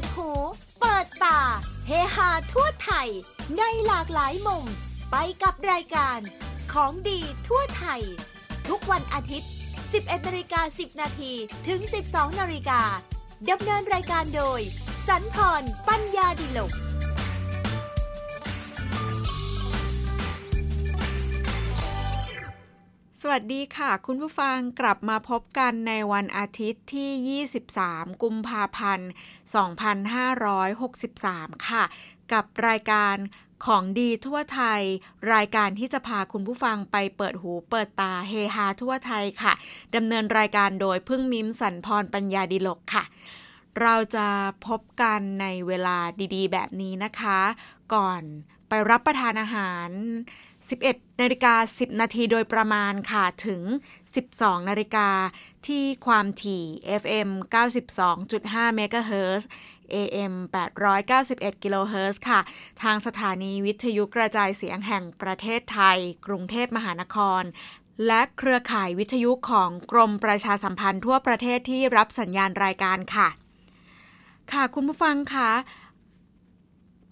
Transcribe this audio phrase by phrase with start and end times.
[0.00, 0.30] ดหู
[0.80, 1.40] เปิดตา
[1.86, 3.08] เฮฮาทั่วไทย
[3.58, 4.64] ในหลากหลายมุม
[5.10, 6.18] ไปกับรายการ
[6.72, 8.02] ของดีทั่วไทย
[8.68, 9.50] ทุกวันอาทิตย์
[9.88, 11.32] 11นาฬิกา10 นาที
[11.68, 11.80] ถึง
[12.10, 12.82] 12นาฬิกา
[13.50, 14.60] ดำเนินรายการโดย
[15.08, 16.72] สันพร ปัญญาดิลก
[23.22, 27.40] สวัสดีค่ะ คุณผู้ฟังกลับมาพบกันในวันอาทิตย์ที่
[27.84, 29.10] 23 กุมภาพันธ์
[29.54, 31.84] 2563 ค่ะ
[32.32, 33.16] กับรายการ
[33.66, 34.82] ของดีทั่วไทย
[35.34, 39.52] รายการที่จะพาคุณผู้ฟังไปเปิดหูเปิดตาเฮฮาทั่วไทยค่ะ
[39.96, 43.04] ดำเนินรายการโดยพึ่งมิมสันพรปัญญาดิลกค่ะ
[43.80, 44.26] เราจะ
[44.66, 45.98] พบกันในเวลา
[46.34, 47.40] ดีๆ แบบนี้นะคะ
[47.94, 48.22] ก่อน
[48.68, 49.88] ไปรับประทานอาหาร
[50.54, 53.62] 11นาฬิกา10 นาทีโดยประมาณค่ะ ถึง
[54.14, 55.08] 12นาฬิกา
[55.66, 56.64] ที่ความถี่
[57.02, 57.28] FM
[58.02, 59.48] 92.5เมกะเฮิรตซ์
[59.94, 60.34] AM
[60.98, 62.40] 891กิโลเฮิรตซ์ค่ะ
[62.82, 67.42] ทางสถานีวิทยุกระจายเสียงแห่งประเทศไทย กรุงเทพมหานคร
[68.06, 73.28] และเครือข่ายวิทยุของกรมประชาสัมพันธ์ทั่วประเทศที่รับสัญญาณรายการค่ะ
[74.52, 75.52] ค่ะคุณผู้ฟังคะ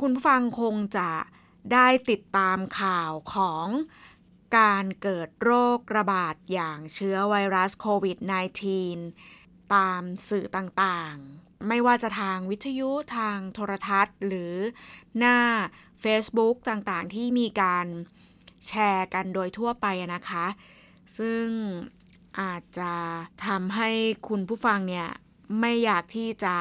[0.00, 1.10] คุณผู้ฟังคงจะ
[1.72, 3.66] ได้ติดตามข่าวของ
[4.56, 8.18] การเกิดโรคระบาดอย่างเชื้อไวรัสโควิด
[8.96, 14.54] -19 ตามสื่อต่างๆ ไม่ว่าจะทางวิทยุทางโทรทัศน์ หรือ
[15.18, 15.38] หน้า
[16.04, 17.86] Facebook ต่างๆ ที่มีการ
[18.66, 20.46] แชร์กันโดยทั่วไปนะคะ
[21.18, 21.46] ซึ่ง
[22.40, 22.92] อาจจะ
[23.46, 23.90] ทำให้
[24.28, 25.08] คุณผู้ฟังเนี่ย
[25.60, 26.54] ไม่อยากที่จะ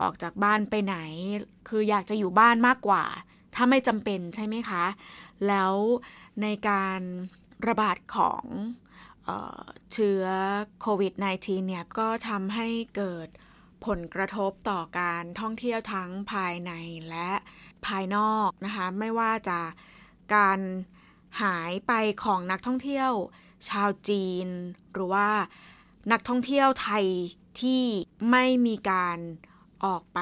[0.00, 0.96] ออกจากบ้านไปไหน
[1.68, 3.04] คืออยากจะอยู่บ้านมากกว่า
[3.54, 4.84] ถ้าไม่จำเป็นใช่ไหมคะ
[5.48, 5.74] แล้ว
[6.42, 7.00] ในการ
[7.66, 8.44] ระบาดของ
[9.92, 10.24] เชื้อ
[10.80, 13.28] โควิด -19 เนี่ยก็ทำให้เกิด
[13.86, 16.72] ผลกระทบต่อการท่องเที่ยวทั้งภายใน
[17.10, 17.30] และ
[17.86, 19.60] ภายนอกนะคะ ไม่ว่าจะ
[20.34, 20.60] การ
[21.42, 21.92] หายไป
[22.24, 23.12] ของนักท่องเที่ยว
[23.68, 24.48] ชาวจีน
[24.92, 25.28] หรือว่า
[26.12, 27.06] นักท่องเที่ยวไทย
[27.60, 27.84] ที่
[28.30, 29.18] ไม่มีการ
[29.84, 30.20] ออกไป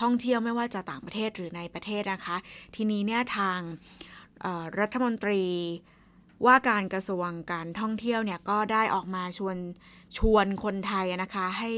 [0.00, 2.36] ท่องเที่ยวไม่ว่าจะต่างประเทศหรือในประเทศนะคะ
[2.74, 3.60] ทีนี้เนี่ยทาง
[4.78, 5.44] รัฐมนตรี
[6.46, 9.56] ว่าการกระทรวงการท่องเที่ยวเนี่ยก็ได้ออกมาชวน
[10.18, 11.72] ชวนคนไทยนะคะให้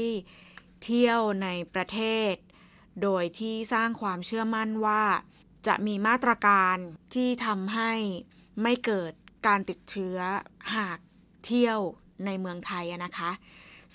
[0.83, 1.99] เที่ยวในประเท
[2.31, 2.33] ศ
[3.01, 5.03] โดยที่สร้างความเชื่อมั่นว่า
[5.67, 6.77] จะมีมาตรการ
[7.13, 7.91] ที่ทำให้
[8.61, 9.13] ไม่เกิด
[9.47, 10.17] การติดเชื้อ
[10.75, 10.99] หาก
[11.45, 11.79] เที่ยว
[12.25, 13.31] ในเมืองไทยนะคะ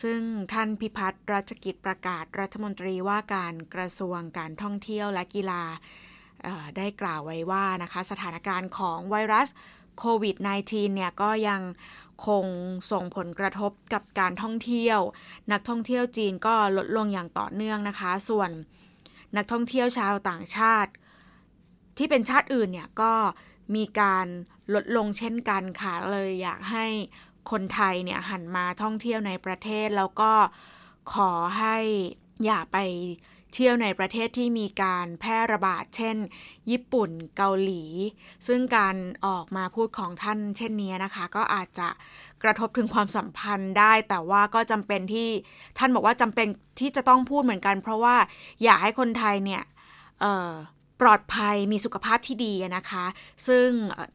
[0.02, 0.20] ซึ่ง
[0.52, 5.62] ท่านพิพัฒน์รัชกิจประกาศรัฐมนตรีว่าการกระทรวงการท่องเที่ยวและกีฬา
[6.76, 9.48] ได้กล่าวไว้ว่านะคะสถานการณ์ของไวรัส
[9.98, 10.36] โควิด
[10.66, 11.62] -19 เนี่ยก็ยัง
[12.26, 12.46] คง
[12.92, 14.98] ส่งผลกระทบกับการท่องเที่ยว
[15.52, 18.50] นักท่องเที่ยวจีนก็ลดลงอย่างต่อเนื่องนะคะ ส่วน
[19.36, 20.92] นักท่องเที่ยวชาวต่างชาติ
[21.98, 23.12] ที่เป็นชาติอื่นเนี่ยก็
[23.76, 24.26] มีการ
[24.74, 26.86] ลดลงเช่นกันค่ะเลยอยากให้
[27.52, 30.32] คนไทยเนี่ยหันมาท่องเที่ยวในประเทศ แล้วก็
[31.12, 31.76] ขอให้
[32.44, 32.78] อย่าไป
[33.54, 36.16] เที่ยวในประเทศที่มีการแพร่ระบาด เช่น
[36.70, 37.84] ญี่ปุ่นเกาหลี
[38.46, 41.88] ซึ่งการออกมาพูดของท่านเช่นนี้นะคะ ก็อาจจะ
[42.42, 45.28] กระทบถึงความสัมพันธ์ได้ แต่ว่าก็จำเป็นที่
[45.78, 46.46] ท่านบอกว่าจำเป็น
[46.80, 48.16] ที่จะต้องพูดเหมือนกัน เพราะว่า
[48.64, 49.62] อยากให้คนไทยเนี่ย
[51.00, 53.04] ปลอดภัยมีสุขภาพที่ดีนะคะ
[53.46, 53.68] ซึ่ง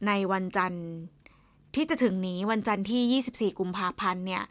[0.07, 0.88] ในวันจันทร์
[1.75, 4.44] ที่จะถึงนี้วันจันทร์ที่ 24 กุมภาพันธ์เนี่ย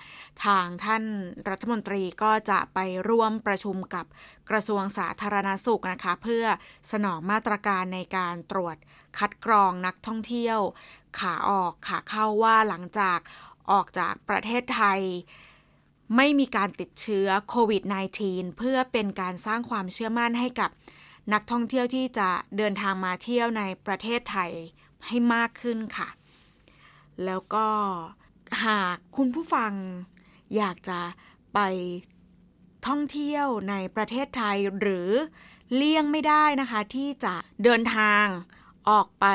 [0.44, 1.04] ทางท่าน
[1.48, 2.78] รัฐมนตรีก็จะไป
[3.08, 4.06] ร่วมประชุมกับ
[4.50, 6.44] กระทรวงสาธารณสุขนะคะ เพื่อ
[6.92, 8.76] สนองมาตรการในการตรวจ
[9.18, 10.58] คัดกรองนักท่องเที่ยว
[11.18, 13.18] ขาออกขาเข้าว่าหลังจาก
[13.70, 15.00] ออกจากประเทศไทย
[16.16, 17.82] ไม่มีการติดเชื้อโควิด
[18.20, 20.70] -19 เพื่อเป็นการสร้างความเชื่อมั่นให้กับ
[21.32, 24.52] นักท่องเที่ยวที่จะเดินทางมาเที่ยวในประเทศไทย
[25.06, 26.08] ให้มากขึ้นค่ะ
[27.26, 27.66] แล้วก็
[28.64, 29.72] หากคุณผู้ฟัง
[30.56, 31.00] อยากจะ
[31.54, 31.58] ไป
[32.86, 35.08] ท่องเที่ยวในประเทศไทยหรือ
[35.74, 38.24] เลี่ยงไม่ได้นะคะ ที่จะเดินทาง
[38.88, 39.26] ออกไป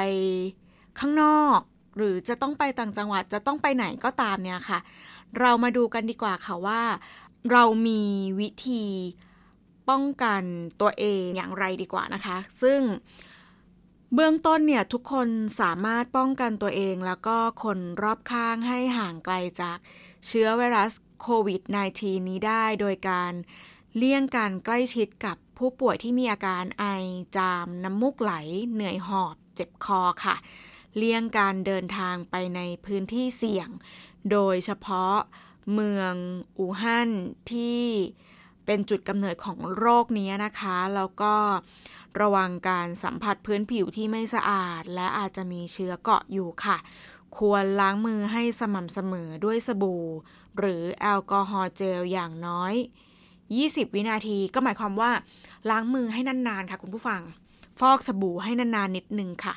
[0.99, 1.59] ข้างนอก
[1.97, 4.79] หรือจะต้องไปต่างจังหวัดจะต้องไปไหนก็ตามเนี่ยค่ะ
[5.39, 6.81] เรามาดูกันดีกว่าค่ะว่า
[7.51, 8.01] เรามี
[8.39, 8.85] วิธี
[9.89, 10.43] ป้องกัน
[10.81, 12.79] ตัวเองอย่างไรดีกว่านะคะ ซึ่ง
[14.13, 15.27] เบื้องต้นเนี่ยทุกคน
[15.61, 19.77] สามารถป้องกันตัวเองแล้วก็คนรอบข้างให้ห่างไกลจาก
[20.27, 21.61] เชื้อไวรัสโควิด
[21.95, 23.33] -19 นี้ได้โดยการ
[23.95, 26.85] เลี่ยงการใกล้ชิดกับผู้ป่วยที่มีอาการไอ
[27.37, 28.33] จาม น้ำมูกไหล
[28.73, 30.35] เหนื่อยหอบ เจ็บคอค่ะ
[30.97, 33.69] เลี่ยงการเดินทางไปในพื้นที่เสี่ยง
[34.31, 35.15] โดยเฉพาะ
[35.73, 36.13] เมือง
[36.57, 37.09] อู่ฮั่น
[37.51, 37.83] ที่
[38.65, 41.33] เป็นจุดกำเนิดของโรคนี้นะคะ แล้วก็
[42.21, 46.77] ระวังการสัมผัสพื้นผิวที่ไม่สะอาด และอาจจะมีเชื้อเกาะอยู่ค่ะ
[47.37, 50.05] ควรล้างมือให้สม่ำเสมอด้วยสบู่
[50.57, 52.73] หรือแอลกอฮอล์เจลอย่างน้อย
[53.33, 55.11] 20 วินาทีก็หมายความว่า
[55.69, 57.21] ล้างมือให้นานๆค่ะคุณผู้ฟัง
[57.79, 59.55] ฟอกสบู่ให้นานๆนิดนึงค่ะ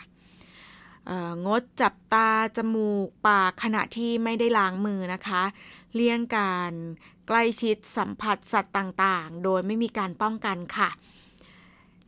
[1.47, 5.43] งดจับตา จมูก ปากขณะที่ไม่ได้ล้างมือนะคะ
[5.95, 6.73] เลี่ยงการ
[7.29, 10.91] ใกล้ชิดสัมผัสสัตว์ต่างๆ โดยไม่มีการป้องกันค่ะ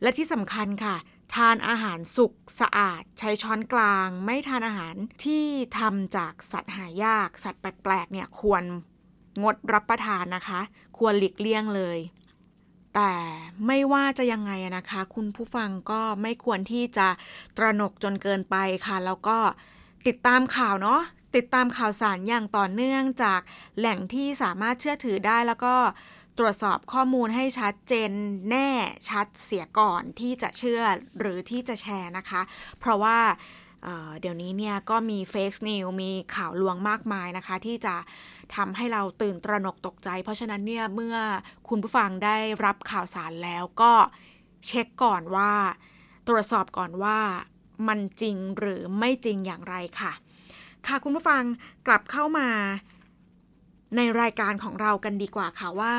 [0.03, 0.95] และที่สำคัญค่ะ
[1.35, 5.45] ทานอาหารสุกสะอาด ใช้ช้อนกลาง ไม่ทานอาหารที่
[5.79, 8.63] ทำจากสัตว์หายาก สัตว์แปลกๆเนี่ยควร
[9.43, 10.61] งดรับประทานนะคะ
[10.97, 11.99] ควรหลีกเลี่ยงเลย
[12.95, 13.13] แต่
[13.67, 17.07] ไม่ว่าจะยังไงนะคะ คุณผู้ฟังก็ไม่ควรที่จะ
[17.57, 18.55] ตระหนกจนเกินไป
[18.85, 19.37] ค่ะ แล้วก็
[20.07, 21.01] ติดตามข่าวเนาะ
[21.35, 23.41] ติดตามข่าวสารอย่างต่อเนื่องจาก
[23.77, 25.75] แหล่งที่สามารถเชื่อถือได้แล้วก็
[26.37, 28.11] ตรวจสอบข้อมูลให้ชัดเจน
[28.49, 28.69] แน่
[29.09, 30.81] ชัดเสียก่อนที่จะเชื่อ
[31.19, 32.41] หรือที่จะแชร์นะคะ
[32.79, 33.17] เพราะว่า
[34.21, 37.95] เดี๋ยวนี้เนี่ยก็มีเฟกซ์นิวมีข่าวลวงมากมายนะคะ ที่จะ
[38.55, 41.17] ทำให้เราตื่นตระหนกตกใจ เพราะฉะนั้นเนี่ยเมื่อ
[41.69, 43.93] คุณผู้ฟังได้รับข่าวสารแล้วก็
[44.67, 45.53] เช็คก่อนว่า
[46.27, 47.19] ตรวจสอบก่อนว่า
[47.87, 50.13] มันจริงหรือไม่จริงอย่างไรค่ะ
[50.87, 51.43] ค่ะคุณผู้ฟัง
[51.87, 52.49] กลับเข้ามา
[53.97, 55.93] ในรายการของเรากันดีกว่าค่ะว่า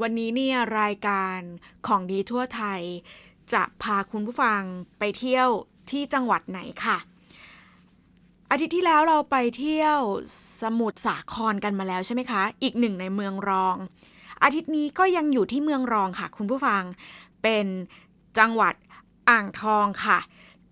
[0.00, 1.38] วันนี้เนี่ยรายการ
[1.86, 2.80] ของดีทั่วไทย
[3.52, 4.60] จะพาคุณผู้ฟัง
[4.98, 5.48] ไปเที่ยว
[5.90, 6.98] ที่จังหวัดไหนค่ะ
[8.50, 9.98] อาทิตย์ที่แล้วเราไปเที่ยว
[10.62, 13.76] สมุทรสาครกันมาแล้วใช่ไหมคะ อีกหนึ่งในเมืองรอง
[14.42, 16.82] อาทิตย์นี้ก็ยังอยู่ที่เมืองรองค่ะ คุณผู้ฟัง
[17.42, 17.66] เป็น
[18.38, 18.74] จังหวัด
[19.30, 20.18] อ่างทองค่ะ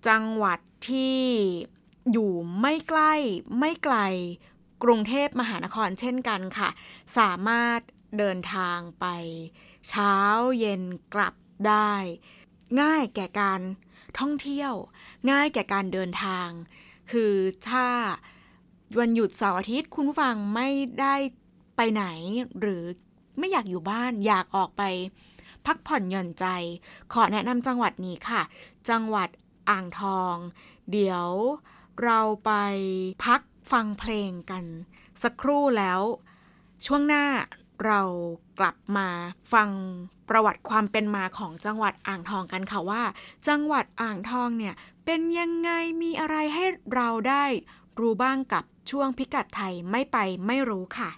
[0.09, 0.59] จังหวัด
[0.89, 1.21] ที่
[2.13, 3.13] อยู่ไม่ใกล้
[3.59, 3.97] ไม่ไกล
[4.83, 6.69] กรุงเทพมหานครเช่นกันค่ะ
[7.19, 7.81] สามารถ
[8.19, 9.07] เดินทางไป
[9.89, 10.15] เช้า
[10.59, 10.83] เย็น
[11.15, 11.35] กลับ
[11.69, 11.93] ได้
[12.81, 13.61] ง่ายแก่การ
[14.19, 14.73] ท่องเที่ยว
[15.31, 16.49] ง่ายแก่การเดินทาง
[17.11, 17.35] คือ
[17.69, 17.87] ถ้า
[18.99, 20.69] วันหยุดเสาร์อาทิตย์คุณผู้ฟังไม่
[21.01, 21.15] ได้
[21.77, 22.05] ไปไหน
[22.61, 22.85] หรือ
[23.39, 24.83] ไม่อยากอยู่บ้านอยากออกไป
[25.67, 26.47] พักผ่อนหย่อนใจ
[27.13, 28.43] ขอแนะนำจังหวัดนี้ค่ะ
[28.89, 29.29] จังหวัด
[29.71, 30.37] อ่างทอง
[30.93, 31.29] เดี๋ยว
[32.03, 32.53] เราไป
[33.25, 33.41] พัก
[33.73, 34.65] ฟังเพลงกัน
[35.23, 36.01] สักครู่แล้ว
[36.87, 37.25] ช่วงหน้า
[37.85, 38.01] เรา
[38.59, 39.09] กลับมา
[39.53, 39.71] ฟัง
[40.29, 43.03] ประวัติความเป็นมาของจังหวัดอ่างทองกันค่ะว่า
[43.49, 44.75] จังหวัดอ่างทองเนี่ย
[45.05, 45.71] เป็นยังไง
[46.03, 46.65] มีอะไรให้
[46.95, 47.45] เราได้
[48.01, 50.17] รู้บ้างกับช่วงพิกัดไทยไม่ไป
[50.47, 51.11] ไม่รู้ค่ะ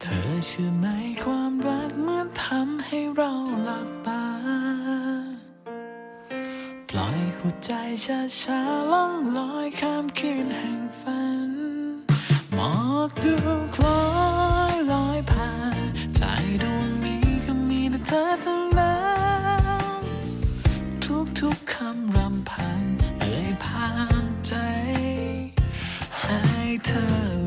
[0.00, 0.86] เธอเชื่อไหม
[1.24, 3.32] ความรักเมื่อทำให้เรา
[3.64, 4.24] หลับตา
[6.96, 7.70] ล่อยหัวใจ
[8.04, 8.60] ช้าช้า
[8.92, 11.50] ล่องลอยข้ามคืนแห่งฝัน
[12.54, 12.72] หมอ
[13.08, 13.34] กดู
[13.74, 14.00] คล้อ
[14.72, 15.84] ยลอยผ่าน
[16.16, 16.22] ใจ
[16.62, 18.96] ดวงนี้ก็มีแต่เธอทั้งนั้
[20.00, 20.04] น
[21.40, 22.82] ทุกๆคำรำพัน
[23.20, 23.88] เอ่ยผ่า
[24.24, 24.52] นใจ
[26.20, 26.40] ให้
[26.86, 27.43] เธอ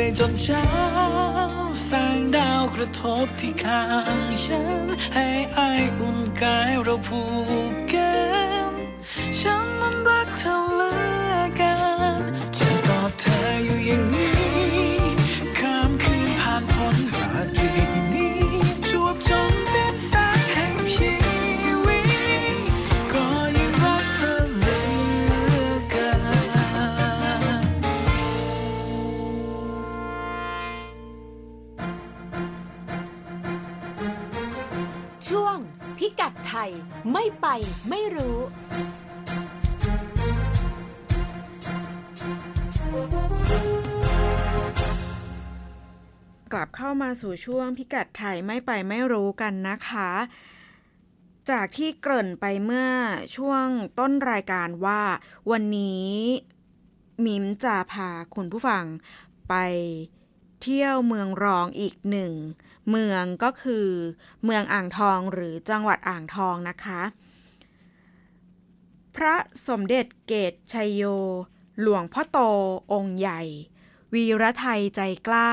[0.00, 0.66] ไปจนเช้า
[1.84, 3.84] แสงดาวกระทบที่ข้า
[4.16, 5.26] งฉัน ให้
[5.58, 7.22] อายอุ่นกายเราผู
[7.70, 8.12] กกั
[8.70, 8.72] น
[9.38, 10.90] ฉันนั้นรักเธอเหลื
[11.32, 11.74] อเกั
[12.18, 36.70] นจะกอดเธออยู่อย่างนี้ัย
[37.12, 37.46] ไม่ไป
[37.88, 38.38] ไม่รู้
[46.52, 50.10] กลับเข้ามาสู่ช่วงพิกัดไทยไม่ไปไม่รู้กันนะคะ
[51.50, 52.90] จากที่เกริ่นไปเมื่อ
[53.36, 53.66] ช่วง
[53.98, 55.02] ต้นรายการว่า
[55.50, 56.08] วันนี้
[57.24, 58.84] มิมจะพาคุณผู้ฟัง
[59.48, 59.54] ไป
[60.62, 62.32] เที่ยวเมืองรองอีกหนึ่ง
[62.90, 63.88] เมืองก็คือ
[64.44, 67.02] เมืองอ่างทองหรือจังหวัดอ่างทองนะคะ
[69.16, 69.36] พระ
[69.68, 71.02] สมเด็จเกตชัยโย
[71.80, 72.38] หลวงพ่อโต
[72.92, 73.42] องค์ใหญ่
[74.14, 75.50] วีรไทยใจกล้า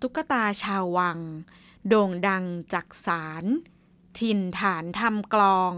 [0.00, 1.18] ตุ๊กตาชาววัง
[1.88, 3.44] โด่งดังจักสาร
[4.18, 5.72] ถิ่นฐานทำกลอง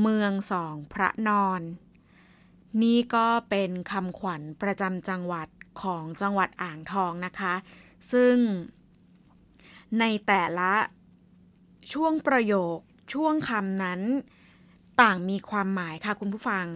[0.00, 1.62] เมืองสองพระนอน
[2.82, 5.48] นี่ก็เป็นคำขวัญประจำจังหวัด
[5.82, 7.54] ของจังหวัดอ่างทองนะคะ
[8.12, 8.36] ซึ่ง
[10.00, 10.72] ในแต่ละ
[11.92, 12.78] ช่วงประโยค
[13.12, 14.00] ช่วงคำนั้น
[15.00, 16.66] ต่างมีความหมายค่ะคุณผู้ฟัง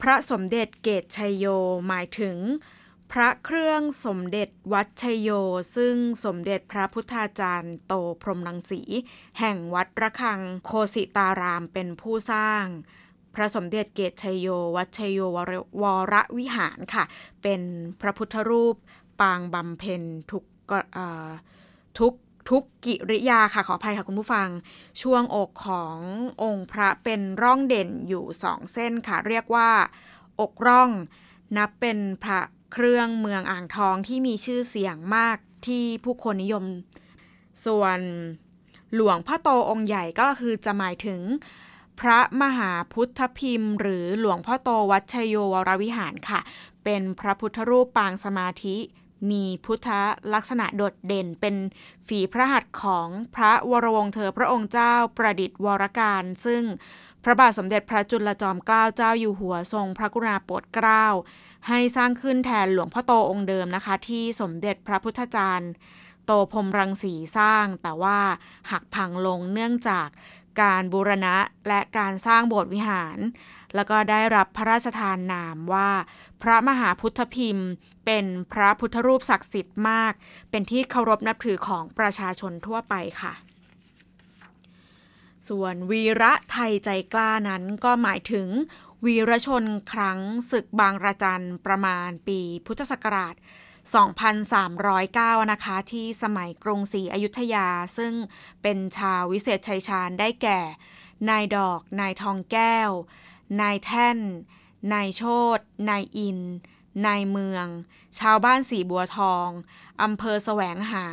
[0.00, 1.46] พระสมเด็จเกตชัยโย
[1.88, 2.38] หมายถึง
[3.12, 5.30] พระเครื่องสมเด็จวัดชัยโย
[5.76, 5.94] ซึ่ง
[6.24, 8.82] สมเด็จพระพุทธาจารย์โตพรมรังสี
[9.38, 12.64] แห่งวัดระฆังโคสิตารามเป็นผู้สร้าง
[13.34, 17.04] พระสมเด็จเกตชัยโย วัดชัยโยวรวรวิหารค่ะ
[17.42, 17.60] เป็น
[18.00, 18.76] พระพุทธรูป
[19.20, 21.28] ปางบำเพ็ญทุกกเอ่อ
[21.98, 22.12] ทุก
[22.50, 24.48] ทุกกิริยาค่ะขออภัยค่ะคุณผู้ฟัง
[25.02, 25.98] ช่วงอกของ
[26.42, 29.70] องค์พระเป็นร่องเด่นอยู่สองเส้นค่ะ เรียกว่า
[30.40, 30.90] อกร่อง
[31.56, 32.40] นับเป็นพระ
[32.72, 35.36] เครื่องเมืองอ่างทองที่มีชื่อเสียงมาก
[35.66, 36.64] ที่ผู้คนนิยม
[37.66, 37.98] ส่วน
[38.94, 41.20] หลวงพ่อโตองค์ใหญ่ก็คือจะหมายถึง
[42.00, 46.40] พระมหาพุทธพิมพ์ หรือหลวงพ่อโตวัดชยโยวรวิหารค่ะ
[46.84, 48.76] เป็นพระพุทธรูปปางสมาธิ
[49.30, 49.88] มีพุทธ
[50.34, 51.56] ลักษณะโดดเด่นเป็น
[52.06, 56.62] ฝีพระหัตถ์ของพระวรวงศ์เธอพระองค์เจ้าประดิษฐ์วรการ ซึ่ง
[57.24, 61.06] พระบาทสมเด็จพระจุลจอมเกล้าเจ้าอยู่หัวทรงพระกรุณาโปรดเกล้า
[61.68, 65.70] ให้สร้างขึ้นแทนหลวงพ่อโตองค์เดิมนะคะ ที่สมเด็จพระพุทธจารย์
[66.26, 68.18] โตพรมรังสีสร้าง แต่ว่า
[68.70, 70.08] หักพังลงเนื่องจาก
[70.60, 71.36] การบูรณะ
[71.68, 73.18] และการสร้างโบสถ์วิหาร
[73.74, 75.90] แล้วก็ได้รับพระราชทานนามว่า
[76.42, 77.70] พระมหาพุทธพิมพ์
[78.04, 80.12] เป็นพระพุทธรูปศักดิ์สิทธิ์มาก
[80.50, 83.32] เป็นที่เคารพนับถือของประชาชนทั่วไปค่ะ
[85.48, 88.48] ส่วนวีระไทยใจกล้านั้นก็หมายถึง
[89.04, 90.18] วีรชนครั้ง
[90.50, 93.34] ศึกบางระจันประมาณปีพุทธศักราช
[93.94, 98.12] 2,309 นะคะ ที่สมัยกรุงศรีอยุธยา ซึ่ง
[98.62, 100.60] เป็นชาววิเศษชัยชาญได้แก่
[101.28, 102.90] นายดอก นายทองแก้ว
[103.60, 104.18] นายแท่น
[104.92, 105.22] นายโช
[105.56, 106.40] ตนายอิน
[107.06, 107.66] นายเมือง
[108.18, 109.48] ชาวบ้านสีบัวทอง
[110.02, 111.06] อำเภอแสวงหา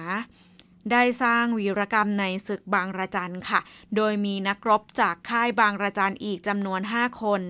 [0.92, 3.60] ได้สร้างวีรกรรมในศึกบางระจันค่ะ
[3.96, 7.42] โดยมีนักรบจากค่ายบางระจันอีกจำนวน 5 คน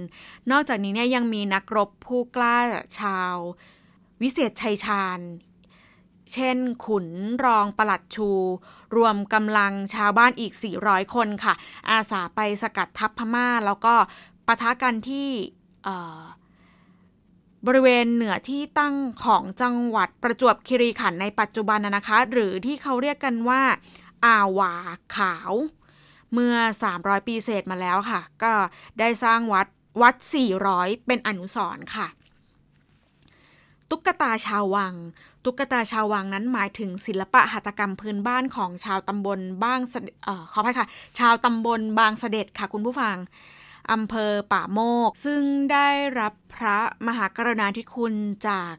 [0.51, 2.57] นอกจากนี้เนี่ยยังมีนักรบผู้กล้า
[2.99, 3.35] ชาว
[4.23, 5.19] วิเศษชัยชาญ
[6.33, 7.07] เช่นขุน
[7.45, 8.29] รองประหลัดชู
[8.95, 10.53] รวมกำลังชาวบ้านอีก
[10.83, 11.53] 400 คนค่ะ
[11.89, 13.93] อาสาไปสกัดทัพพม่า แล้วก็
[14.47, 15.29] ปะทะกันที่
[17.67, 23.61] บริเวณเหนือที่ตั้งของจังหวัดประจวบคีรีขันธ์ในปัจจุบันนะนะคะ หรือที่เขาเรียกกันว่า
[24.25, 24.73] อาวา
[25.15, 25.53] ขาว
[26.33, 26.55] เมื่อ
[26.91, 28.53] 300 ปีเศษมาแล้วค่ะ ก็
[28.99, 29.67] ได้สร้างวัด
[30.01, 30.15] วัด
[30.61, 32.07] 400 เป็นอนุสรณ์ค่ะ
[33.95, 34.95] ตุ๊กตาชาววัง
[35.45, 40.87] ตุ๊กตาชาววังนั้นหมายถึงศิลปะหัตถกรรมพื้นบ้านของชาวตำบลบ้างเสด็จเอ่อขออภัยค่ะ
[41.19, 43.17] ชาวตำบลบางเสด็จค่ะคุณผู้ฟัง
[43.91, 48.13] อำเภอป่าโมก ซึ่งได้รับพระมหากรุณาธิคุณ
[48.47, 48.73] จาก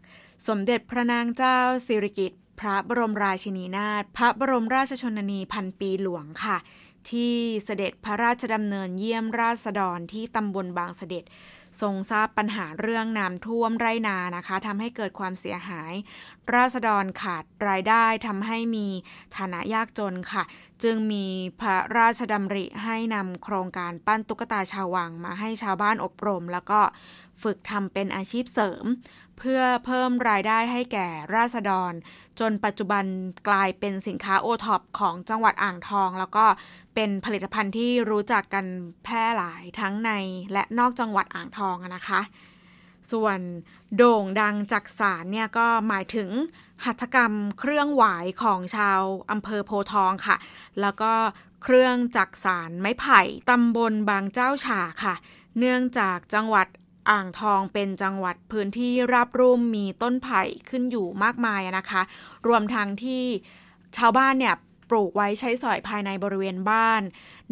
[0.49, 6.57] สมเด็จพระนางเจ้าสิริกิติ์พระบรมราชินีนาถพระบรมราชชนนีพันปีหลวงค่ะ
[7.11, 11.25] ที่เสด็จพระราชดำเนินเยี่ยมราษฎรที่ตำบลบางเสด็จ
[11.81, 15.93] ทรงทราบปัญหาเรื่องน้ำท่วมไรนานะคะทำให้เกิดความเสียหาย
[16.55, 18.87] ราษฎรขาดรายได้ทำให้มี
[19.37, 20.45] ฐานะยากจนค่ะ
[20.83, 21.27] จึงมี
[21.61, 26.81] พระราชดำริให้นำโครงการปั้นตุ๊กตาชาววังมาให้ชาวบ้านอบรม แล้วก็
[27.43, 28.85] ฝึกทำเป็นอาชีพเสริม
[29.39, 31.93] เพื่อเพิ่มรายได้ให้แก่ราษฎร
[32.41, 33.05] จนปัจจุบัน
[33.49, 36.45] กลายเป็นสินค้าโอท็อปของจังหวัดอ่างทอง แล้วก็
[36.95, 38.67] เป็นผลิตภัณฑ์ที่รู้จักกัน
[39.05, 40.11] แพร่หลายทั้งใน
[40.53, 42.21] และนอกจังหวัดอ่างทองนะคะ
[43.13, 43.39] ส่วน
[43.97, 46.31] โด่งดังจักสารเนี่ยก็หมายถึง
[46.85, 49.01] หัตถกรรมเครื่องหวายของชาว
[49.31, 50.37] อำเภอโพทองค่ะ
[50.81, 51.13] แล้วก็
[51.63, 55.15] เครื่องจักสารไม้ไผ่ตำบลบางเจ้าฉาค่ะ
[55.59, 56.67] เนื่องจากจังหวัด
[57.11, 62.03] อ่างทองเป็นจังหวัดพื้นที่ราบรุ่มมีต้นไผ่ขึ้นอยู่มากมายนะคะ
[62.47, 63.25] รวมทั้งที่
[63.97, 64.55] ชาวบ้านเนี่ย
[64.91, 67.03] ปลูกไว้ใช้สอยภายในบริเวณบ้าน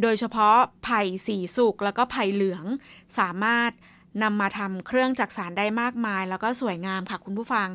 [0.03, 2.65] โดยเฉพาะไผ่สีสุกแล้วก็ไผ่เหลือง
[3.19, 3.71] สามารถ
[4.23, 7.69] นำมาทำเครื่องจักสารได้มากมาย แล้วก็สวยงามค่ะคุณผู้ฟัง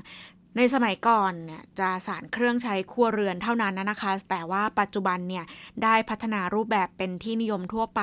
[0.58, 5.46] ในสมัยก่อนเนี่ยจะสารเครื่องใช้ครัวเรือนเท่านั้นนะคะ แต่ว่าปัจจุบันเนี่ย
[5.84, 8.02] ได้พัฒนารูปแบบเป็นที่นิยมทั่วไป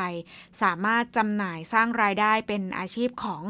[0.62, 3.42] สามารถจำหน่ายสร้างรายได้เป็นอาชีพของ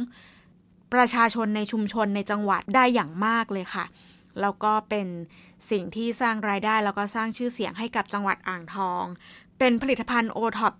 [0.94, 3.84] ประชาชนในชุมชนในจังหวัดได้อย่างมากเลยค่ะ
[4.40, 5.06] แล้วก็เป็น
[5.70, 9.04] สิ่งที่สร้างรายได้แล้วก็สร้างชื่อเสียงให้กับจังหวัดอ่างทอง
[9.58, 10.74] เป็นผลิตภัณฑ์โอท็อป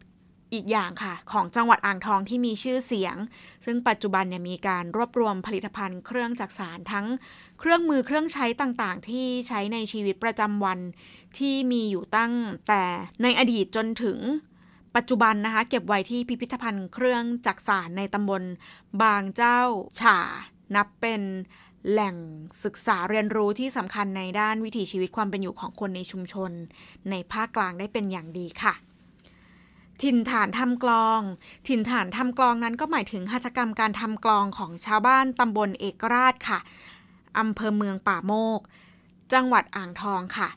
[0.53, 3.17] อีกอย่างค่ะ ของจังหวัดอ่างทองที่มีชื่อเสียง
[3.65, 7.07] ซึ่งปัจจุบันเนี่ยมีการรวบรวมผลิตภัณฑ์เครื่องจักสารทั้ง
[7.59, 10.79] เครื่องมือเครื่องใช้ต่างๆ ที่ใช้ในชีวิตประจำวัน
[11.39, 12.35] ที่มีอยู่ตั้ง
[12.69, 12.83] แต่
[13.23, 14.19] ในอดีตจนถึง
[14.97, 18.43] ปัจจุบันนะคะ เก็บไว้ที่พิพิธภัณฑ์เครื่องจักสารในตำบล
[19.03, 19.61] บางเจ้า
[20.01, 20.19] ฉ่า
[20.75, 21.23] นับเป็น
[21.91, 22.17] แหล่ง
[22.65, 26.51] ศึกษาเรียนรู้ที่สำคัญในด้านวิถีชีวิตความเป็นอยู่ของคนในชุมชน
[27.11, 28.75] ในภาคกลางได้เป็นอย่างดีค่ะ
[30.03, 31.21] ถิ่นฐานทำกลอง
[31.69, 36.59] ถิ่นฐานทำกลองนั้นก็หมายถึงหัตถกรรมการทำกลองของชาวบ้านตำบลเอกราชค่ะ
[37.39, 38.61] อำเภอเมืองป่าโมก
[39.33, 40.49] จังหวัดอ่างทองค่ะ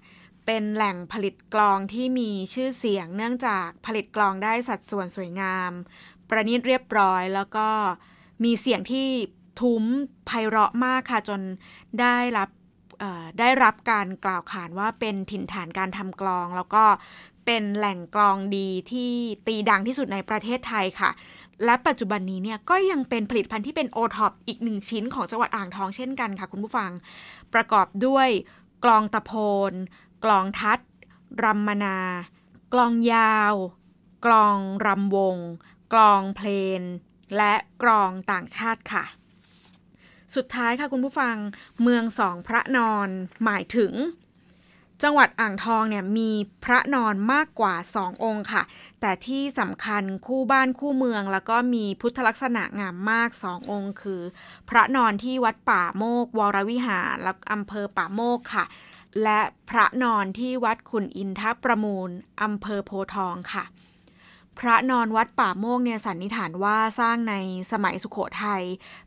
[0.45, 5.71] เป็นแหล่งผลิตกลองที่มีชื่อเสียงเนื่องจากผลิตกลองได้สัดส่วนสวยงาม
[6.29, 7.67] ประณีตเรียบร้อยแล้วก็
[8.43, 9.07] มีเสียงที่
[9.59, 9.83] ทุ้ม
[10.25, 11.41] ไพเราะมากค่ะจน
[12.01, 12.49] ได้รับ
[13.39, 16.83] ได้รับการกล่าวขานว่าเป็นถิ่นฐานการทำกลอง แล้วก็
[17.47, 19.11] เป็นแหล่งกลองดีที่
[19.47, 21.09] ตีดังที่สุดในประเทศไทยค่ะ
[21.65, 26.91] และปัจจุบันนี้เนี่ยก็ยังเป็นผลิตภัณฑ์ที่เป็นโอท็อปอีกหนึ่งชิ้นของจังหวัดอ่างทองเช่นกันค่ะคุณผู้ฟัง
[27.53, 28.27] ประกอบด้วย
[28.83, 29.31] กลองตะโพ
[29.71, 29.73] น
[30.25, 30.79] กลองทัด
[31.43, 31.97] รัมมนา
[32.73, 33.53] กลองยาว
[34.25, 35.37] กลองรำวง
[35.93, 36.47] กลองเพล
[36.79, 36.81] น
[37.37, 39.03] และกลองต่างชาติค่ะ
[40.35, 41.35] สุดท้ายค่ะคุณผู้ฟัง
[41.81, 43.09] เมืองสองพระนอน
[43.43, 43.93] หมายถึง
[45.03, 46.31] จังหวัดอ่างทองเนี่ยมี
[46.63, 48.63] พระนอนมากกว่าสององค์ค่ะ
[49.01, 54.21] แต่ที่สำคัญคู่บ้านคู่เมือง แล้วก็มีพุทธลักษณะงามมากสององค์ คือ
[54.69, 58.65] พระนอนที่วัดป่าโมก วรวิหารและอำเภอป่าโมกค่ะ
[59.23, 62.09] และพระนอนที่วัดขุนอินทประมูล
[62.43, 63.63] อำเภอโพทองค่ะ
[64.59, 67.35] พระนอนวัดป่าโมกเนี่ยสันนิษฐานว่าสร้างใน
[67.71, 68.63] สมัยสุขโขทัย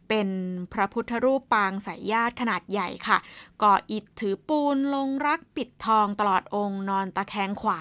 [0.08, 0.28] เป็น
[0.72, 3.18] พระพุทธรูปปางสายญาติขนาดใหญ่ค่ะ
[3.62, 7.80] ก่ออิฐถือปูนลงรักปิดทองตลอดองค์นอนตะแคงขวา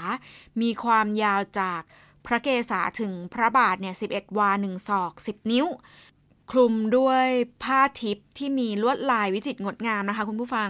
[0.61, 1.81] มีความยาวจาก
[2.25, 5.67] พระเกศาถึงพระบาทเนี่ย11 วาหนึ่งศอก 10 นิ้ว
[6.51, 7.25] คลุมด้วย
[7.63, 10.69] ผ้าทิพย์ที่มีลวดลายวิจิตรงดงามนะคะคุณผู้ฟัง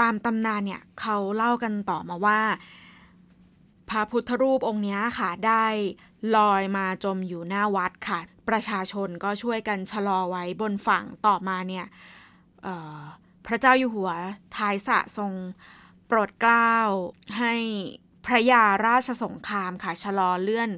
[0.00, 2.40] ตามตำนานเนี่ยเขาเล่ากันต่อมาว่า
[3.90, 5.66] พระพุทธรูปองค์นี้ค่ะได้
[6.36, 11.86] ลอยมาจมอยู่หน้าวัดค่ะ ประชาชนก็ช่วยกันชะลอไว้บนฝั่งต่อมาเนี่ย
[13.46, 14.10] พระเจ้าอยู่หัว
[14.56, 15.32] ท้ายสะทรง
[16.06, 16.74] โปรดเกล้า
[17.38, 17.54] ให้
[18.26, 20.70] พระยาราชสงครามค่ะชะลอเลื่อน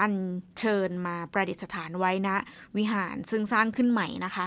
[0.00, 0.12] อัน
[0.58, 2.36] เชิญมาประดิษฐานไว้นะ
[2.76, 4.46] วิหารซึ่งสร้างขึ้นใหม่นะคะ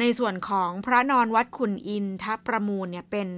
[0.00, 3.28] ในส่วนของพระนอนวัดขุนอินทประมูลเนี่ยเป็น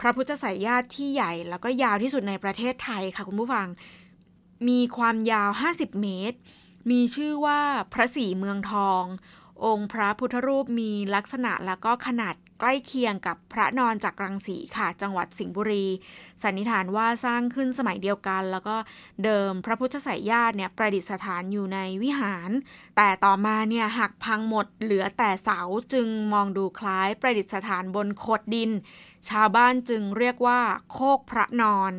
[0.00, 3.66] พระพุทธสายญาติที่ใหญ่แล้วก็ยาวที่สุดในประเทศไทยค่ะคุณผู้ฟัง
[4.68, 6.38] มีความยาว 50 เมตร
[6.90, 7.60] มีชื่อว่า
[7.92, 9.04] พระศรีเมืองทอง
[9.64, 15.86] องค์พระพุทธรูปมีลักษณะแล้วก็ขนาดใกล้เคียงกับพระนอนจากรังสีค่ะ จังหวัดสิงห์บุรี
[16.42, 18.76] สันนิษฐานว่าสร้างขึ้นสมัยเดียวกัน แล้วก็
[19.24, 22.50] เดิมพระพุทธสายญาติเนี่ยประดิษฐานอยู่ในวิหาร
[22.96, 25.60] แต่ต่อมาเนี่ยหักพังหมดเหลือแต่เสา
[25.92, 28.70] จึงมองดูคล้ายประดิษฐานบนโขดดิน
[29.28, 30.60] ชาวบ้านจึงเรียกว่า
[30.92, 31.92] โคกพระนอน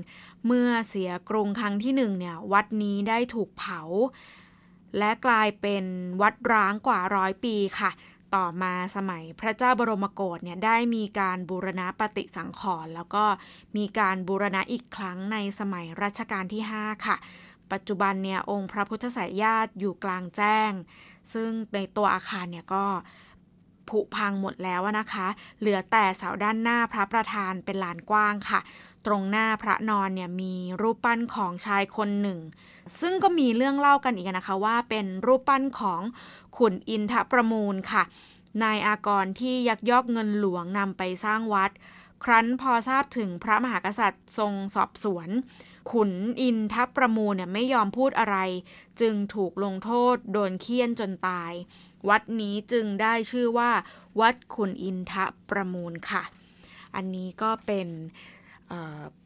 [0.46, 3.82] เมื่อเสียกรุงครั้งที่หนึ่งเนี่ยวัดนี้ได้ถูกเผา
[4.98, 5.86] และกลายเป็น
[6.22, 7.92] วัดร้างกว่าร้อยปีค่ะ
[8.36, 13.26] ต่อมาสมัยพระเจ้าบรมโกศเนี่ยได้มีการบูรณะปฏิสังขรณ์แล้วก็
[13.78, 17.18] มีการบูรณะอีกครั้งในสมัยรัชกาลที่ 5 ค่ะ
[17.72, 20.72] ปัจจุบันเนี่ยองค์พระพุทธสายญาติอยู่กลางแจ้ง
[21.34, 22.86] ซึ่งในตัวอาคารเนี่ยก็
[23.90, 25.28] ผุพังหมดแล้วนะคะ
[25.60, 28.60] เหลือแต่เสาด้านหน้าพระประธานเป็นลานกว้างค่ะ
[29.06, 32.40] ตรงหน้าพระนอนเนี่ยมีรูปปั้นของชายคนหนึ่ง
[33.00, 36.02] ซึ่งก็มีเรื่องเล่ากันอีกนะคะว่าเป็นรูปปั้นของ
[36.58, 38.04] ขุนอินทประมูลค่ะ
[38.64, 41.72] นายอากรที่ยักยอกเงินหลวงนำไปสร้างวัด
[42.24, 45.30] ครั้นพอทราบถึงพระมหากษัตริย์ทรงสอบสวน
[45.92, 48.38] ขุนอินทประมูลเนี่ยไม่ยอมพูดอะไร
[49.02, 51.54] จึงถูกลงโทษโดนเคี่ยนจนตาย
[52.10, 53.72] วัดนี้จึงได้ชื่อว่า
[54.20, 55.14] วัดขุนอินท
[55.50, 56.24] ประมูลค่ะ
[56.96, 57.88] อันนี้ก็เป็น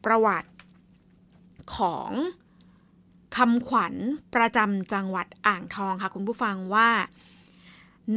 [0.04, 0.50] ประวัติ
[1.76, 2.10] ของ
[3.36, 3.94] คำขวัญ
[4.34, 6.90] ประจำจังหวัดอ่างทองค่ะ คุณผู้ฟังว่า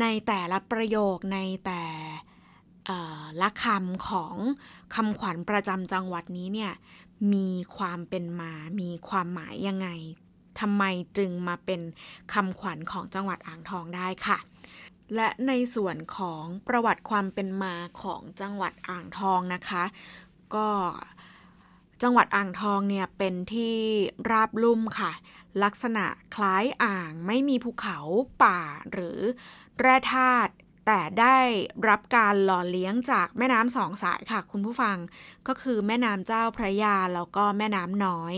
[0.01, 1.83] ในแต่ละประโยคในแต่
[3.41, 4.35] ละคำของ
[4.95, 6.73] คำขวัญประจำจังหวัดนี้เนี่ย
[7.33, 9.89] มีความเป็นมา มีความหมายยังไง
[10.59, 10.83] ทำไม
[11.17, 11.81] จึงมาเป็น
[12.33, 14.37] คำขวัญของจังหวัดอ่างทองได้ค่ะ
[15.15, 19.83] และในส่วนของประวัติความเป็นมาของจังหวัดอ่างทองนะคะ
[20.55, 20.67] ก็
[22.03, 23.75] จังหวัดอ่างทองเนี่ยเป็นที่
[24.29, 25.11] ราบลุ่มค่ะ
[25.63, 27.97] ลักษณะคล้ายอ่างไม่มีภูเขา
[28.43, 28.59] ป่า
[28.91, 29.19] หรือ
[29.79, 30.51] แร่ธาตุ
[30.85, 31.37] แต่ได้
[31.89, 34.97] รับการหล่อเลี้ยงจากแม่น้ำสองสายค่ะ คุณผู้ฟัง
[35.47, 38.35] ก็คือแม่น้ำเจ้าพระยาแล้วก็แม่น้ำน้อย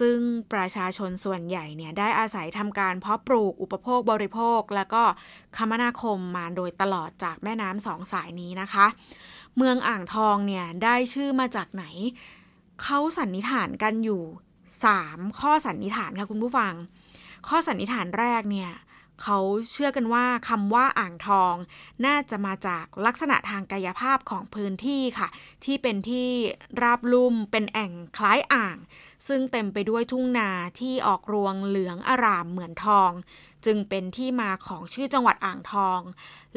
[0.00, 0.18] ซึ่ง
[0.52, 5.02] ประชาชนส่วนใหญ่เนี่ยได้อาศัยทำการเพาะปลูกอุปโภคบริโภค แล้วก็
[5.56, 8.86] คมนาคมมาโดยตลอดจากแม่น้ำสองสายนี้นะคะ
[9.56, 11.84] เมืองอ่างทองเนี่ยได้ชื่อมาจากไหน
[12.82, 14.22] เขาสันนิษฐานกันอยู่
[14.80, 16.74] 3 ข้อสันนิษฐานค่ะคุณผู้ฟัง
[17.48, 18.72] ข้อสันนิษฐานแรกเนี่ย
[19.22, 19.38] เขา
[19.70, 21.54] เชื่อกันว่าคำว่าอ่างทอง
[22.06, 25.28] น่าจะมาจากลักษณะทางกายภาพของพื้นที่ค่ะ
[25.64, 26.28] ที่เป็นที่
[26.82, 28.76] ราบลุ่มเป็นแอ่งคล้ายอ่าง
[29.28, 33.10] ซึ่งเต็มไปด้วยทุ่งนาที่ออกรวงเหลืองอารามเหมือนทอง
[33.66, 36.00] จึงเป็นที่มาของชื่อจังหวัดอ่างทอง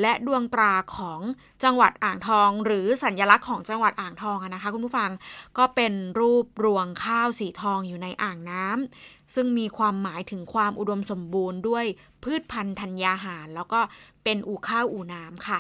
[0.02, 1.22] และดวงตราของ
[1.64, 5.12] จังหวัดอ่างทอง หรือสัญลักษณ์ของจังหวัดอ่างทองนะคะ คุณผู้ฟัง
[5.58, 11.86] ก็เป็นรูปรวงข้าวสีทองอยู่ในอ่างน้ำซึ่งมีความหมายถึงความอุดมสมบูรณ์ด้วย
[12.24, 13.80] พืชพันธุ์ธัญญาหาร แล้วก็
[14.24, 15.60] เป็นอู่ข้าวอู่น้ำค่ะ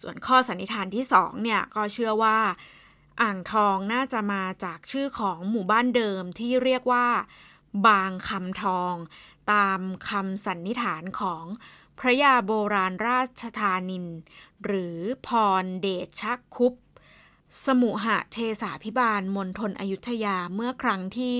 [0.00, 2.38] ส่วนข้อสันนิษฐานที่สองเนี่ยก็เชื่อว่า
[3.22, 7.08] อ่างทองน่าจะมาจากชื่อของหมู่บ้านเดิมที่เรียกว่า
[7.86, 8.94] บางคำทอง
[9.52, 11.44] ตามคำสันนิษฐานของ
[11.98, 14.06] พระยาโบราณราชธานิน
[14.64, 15.28] หรือพ
[15.62, 15.86] รเด
[16.20, 16.22] ช
[16.56, 16.74] คุป
[17.64, 21.36] สมุหะเทสาพิบาลมณฑลอยุธยาเมื่อครั้งที่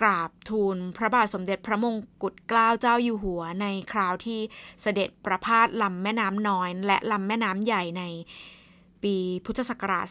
[0.00, 4.40] กราบทูลพระบาทสมเด็จพระมงกุฎเกล้าเจ้าอยู่หัวในคราวที่
[4.82, 8.02] เสด็จประพาสลำแม่น้ำน้อย และลำแม่น้ำใหญ่ใน
[9.04, 10.06] ปีพุทธศักราช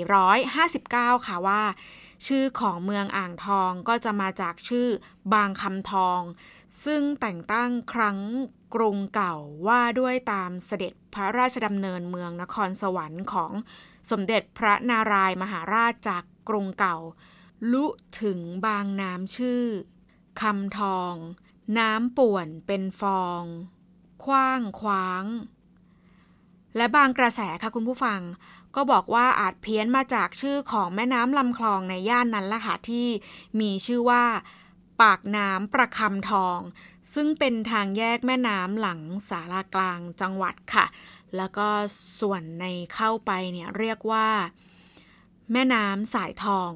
[0.00, 1.62] 2459 ค่ะว่า
[2.26, 4.88] ชื่อของเมืองอ่างทองก็จะมาจากชื่อ
[5.32, 6.20] บางคำทอง
[6.84, 8.18] ซึ่งแต่งตั้งครั้ง
[8.74, 9.36] กรุงเก่า
[9.66, 13.52] ว่าด้วยตามเสด็จพระราชดำเนินเมืองนครสวรรค์ของ
[14.10, 16.98] สมเด็จพระนารายมหาราชจากกรุงเก่า
[17.72, 17.86] ลุ
[18.22, 19.64] ถึงบางน้ำชื่อ
[20.40, 21.14] คำทอง
[21.78, 23.42] น้ำป่วนเป็นฟอง
[24.24, 25.24] คว้างคว้าง
[26.76, 28.20] และบางกระแสค่ะคุณผู้ฟัง
[28.74, 33.08] ก็บอกว่าอาจเพี้ยนมาจากชื่อของแม่น้ำลำคลองในย่านนั้นละค่ะที่
[33.60, 34.24] มีชื่อว่า
[35.02, 36.58] ปากน้ำประคำทอง
[37.14, 40.86] ซึ่งเป็นทางแยกแม่น้ำหลังสารากลางจังหวัดค่ะ
[41.36, 41.68] แล้วก็
[42.20, 44.28] ส่วนในเข้าไปเนี่ยเรียกว่า
[45.52, 46.70] แม่น้ำสายทอง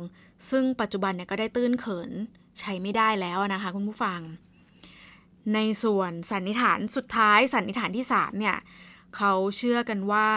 [0.51, 2.11] ซึ่งปัจจุบันเนี่ยก็ได้ตื้นเขิน
[2.59, 4.21] ใช้ไม่ได้แล้วนะคะคุณผู้ฟัง
[5.55, 8.57] ในส่วนสันนิษฐานสุดท้ายสันนิษฐานที่3เนี่ย
[9.19, 10.31] เขาเชื่อกันว่า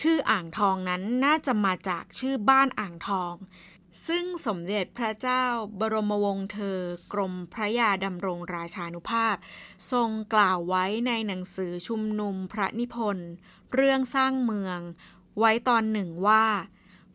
[0.00, 3.34] ชื่ออ่างทองนั้นน่าจะมาจากชื่อบ้านอ่างทอง
[4.06, 5.44] ซึ่งสมเด็จพระเจ้า
[5.80, 6.78] บรมวงศ์เธอ
[7.12, 9.36] กรมพระยาดำรงราชานุภาพ
[9.92, 13.30] ทรงกล่าวไว้ในหนังสือชุมนุมพระนิพนธ์
[13.74, 14.78] เรื่องสร้างเมือง
[15.38, 16.46] ไว้ตอนหนึ่งว่า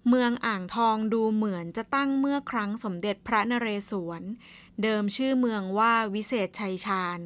[0.10, 4.22] เมืองอ่างทองดูเหมือนจะตั้งเมื่อครั้งสมเด็จพระนเรศวร
[4.84, 7.20] เดิมชื่อเมืองว่าวิเศษชัยชาญ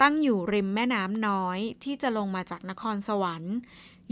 [0.00, 3.56] ตั้งอยู่ริมแม่น้ำน้อยที่จะลงมาจากนครสวรรค์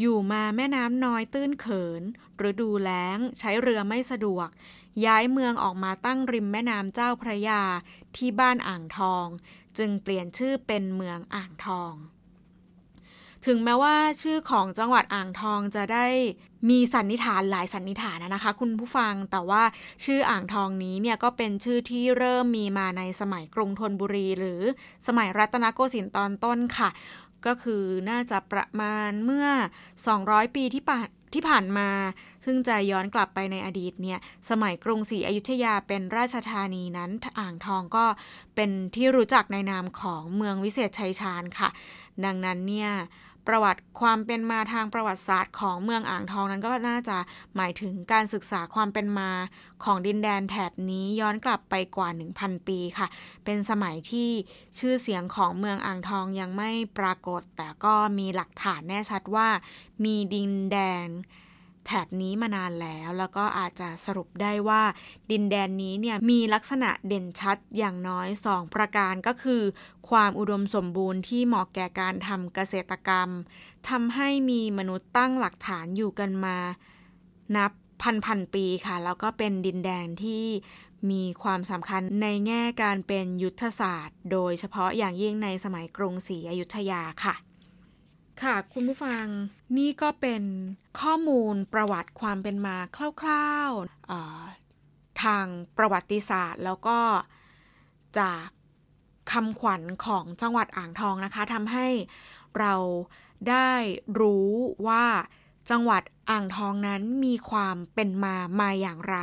[0.01, 2.03] อยู่มาแม่น้ำน้อยตื้นเขิน
[2.37, 4.49] หรือดูแล้งใช้เรือไม่สะดวก
[5.07, 7.63] ย้ายเมืองออกมาตั้งริมแม่น้ำเจ้าพระยา
[8.17, 9.27] ที่บ้านอ่างทอง
[9.79, 11.93] จึงเปลี่ยนชื่อเป็นเมืองอ่างทอง
[13.47, 16.07] ถึงแม้ว่าชื่อของจังหวัดอ่างทองจะได้
[16.71, 19.63] มีสันนิษฐานหลายสันนิษฐานนะคะ คุณผู้ฟังแต่ว่า
[20.05, 24.63] ชื่ออ่างทองนี้เนี่ยก็เป็นชื่อที่เริ่มมีมาในสมัยกรุงธนบุรี หรือ
[25.07, 26.91] สมัยรัตนโกสินทร์ตอนต้นค่ะ
[27.47, 29.49] ก็คือน่าจะประมาณเมื่อ
[30.03, 31.91] 200 ปีที่ผ่านที่ผ่านมา
[32.45, 34.19] ซึ่งจะย้อนกลับไปในอดีตเนี่ย
[34.51, 38.07] สมัยกรุงศรีอยุธยาเป็นราชธานีนั้น อ่างทองก็
[38.55, 41.69] เป็นที่รู้จักในนามของเมืองวิเศษชัยชาญค่ะ
[42.25, 42.91] ดังนั้นเนี่ย
[43.49, 47.19] ประวัติความเป็นมาทางประวัติศาสตร์ของเมืองอ่างทองนั้นก็น่าจะ
[47.57, 49.31] หมายถึงการศึกษาความเป็นมา
[49.85, 52.09] ของดินแดนแถบนี้ย้อนกลับไปกว่า
[52.39, 53.07] 1,000 ปีค่ะ
[53.45, 54.31] เป็นสมัยที่
[54.79, 59.49] ชื่อเสียงของเมืองอ่างทองยังไม่ปรากฏ แต่ก็มีหลักฐานแน่ชัดว่า
[60.05, 61.09] มีดินแดน
[61.89, 64.83] แถบนี้มานานแล้ว แล้วก็อาจจะสรุปได้ว่า
[65.31, 69.63] ดินแดนนี้เนี่ยมีลักษณะเด่นชัดอย่างน้อย 2 ประการก็คือ
[70.11, 73.29] ความอุดมสมบูรณ์ที่เหมาะแก่การทำเกษตรกรรม
[73.89, 76.57] ทำให้มีมนุษย์ตั้งหลักฐานอยู่กันมา
[77.57, 77.73] นับ
[78.03, 80.47] พันพันปีค่ะ แล้วก็เป็นดินแดนที่
[81.11, 87.35] มีความสำคัญในแง่การเป็นยุทธศาสตร์ โดยเฉพาะอย่างยิ่งในสมัยกรุงศรีอยุธยาค่ะ
[88.43, 89.25] ค่ะ คุณผู้ฟัง
[89.79, 90.43] นี่ก็เป็น
[91.01, 92.77] ข้อมูลประวัติความเป็นมา
[93.21, 95.47] คร่าวๆทาง
[95.77, 97.01] ประวัติศาสตร์ แล้วก็
[98.19, 98.47] จาก
[99.33, 101.89] คำขวัญของจังหวัดอ่างทองนะคะทำให้
[102.59, 102.75] เรา
[103.51, 103.73] ได้
[104.21, 104.51] รู้
[104.89, 105.07] ว่า
[105.71, 109.19] จังหวัดอ่างทองนั้นมีความเป็นมามาอย่างไร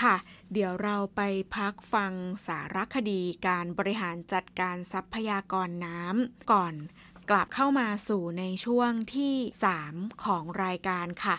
[0.00, 0.16] ค่ะ
[0.52, 1.20] เดี๋ยวเราไป
[1.56, 2.12] พักฟัง
[2.46, 6.74] สารคดีการบริหารจัดการทรัพยากรน้ำก่อน
[7.30, 9.34] กลับเข้ามาสู่ในช่วงที่
[9.80, 11.36] 3 ของรายการค่ะ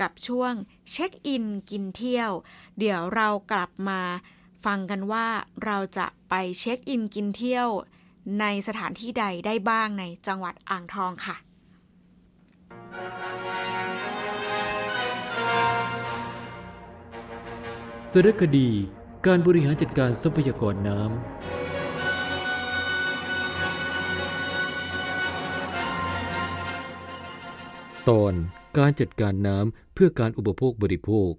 [0.00, 0.52] กับช่วง
[0.90, 2.30] เช็คอินกินเที่ยว
[2.78, 4.00] เดี๋ยวเรากลับมา
[4.64, 5.26] ฟังกันว่า
[5.64, 7.68] เราจะไปเช็คอินกินเที่ยว
[8.40, 11.36] ในสถานที่ใดได้บ้างในจังหวัดอ่างทองค่ะ
[18.12, 18.68] สารคดี
[19.26, 21.33] การบริหารจัดการทรัพยากรน้ำ
[28.10, 28.34] ตอน
[28.78, 31.32] การจัดการน้ำเพื่อการอุปโภคบริโภค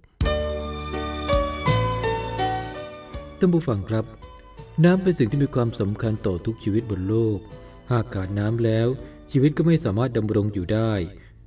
[3.38, 4.04] ท่านผู้ฟังครับ
[4.84, 7.38] น้ำเป็นสิ่งที่มีความสำคัญต่อทุกชีวิตบนโลก
[7.90, 8.88] หากขาดน้ำแล้ว
[9.30, 10.92] ชีวิตก็ไม่สามารถดำรงอยู่ได้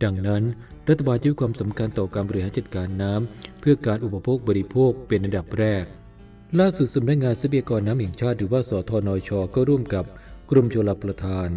[0.03, 0.43] ดังนั้น
[0.89, 5.85] รัฐบาลให้ความสำคัญต่อการบริหารจัดการน้ำเพื่อการอุปโภคบริโภคเป็นอันดับแรก
[6.59, 10.05] ล่าสุดสำนักงานทรัพยากรน้ำแห่งชาติหรือว่าสทนช ก็ร่วมกับ
[10.49, 11.49] กรมชลประทาน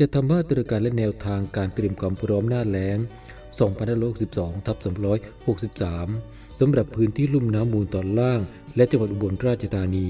[0.00, 2.98] จะทำมาตรการและแนวทางการเตรียมความพร้อมหน้าแล้ง
[3.80, 4.76] 2562ทับ
[5.48, 8.40] 263 สำหรับพื้นที่ลุ่มน้ำมูลตอนล่าง
[8.76, 10.08] และจังหวัดอุบลราชธานี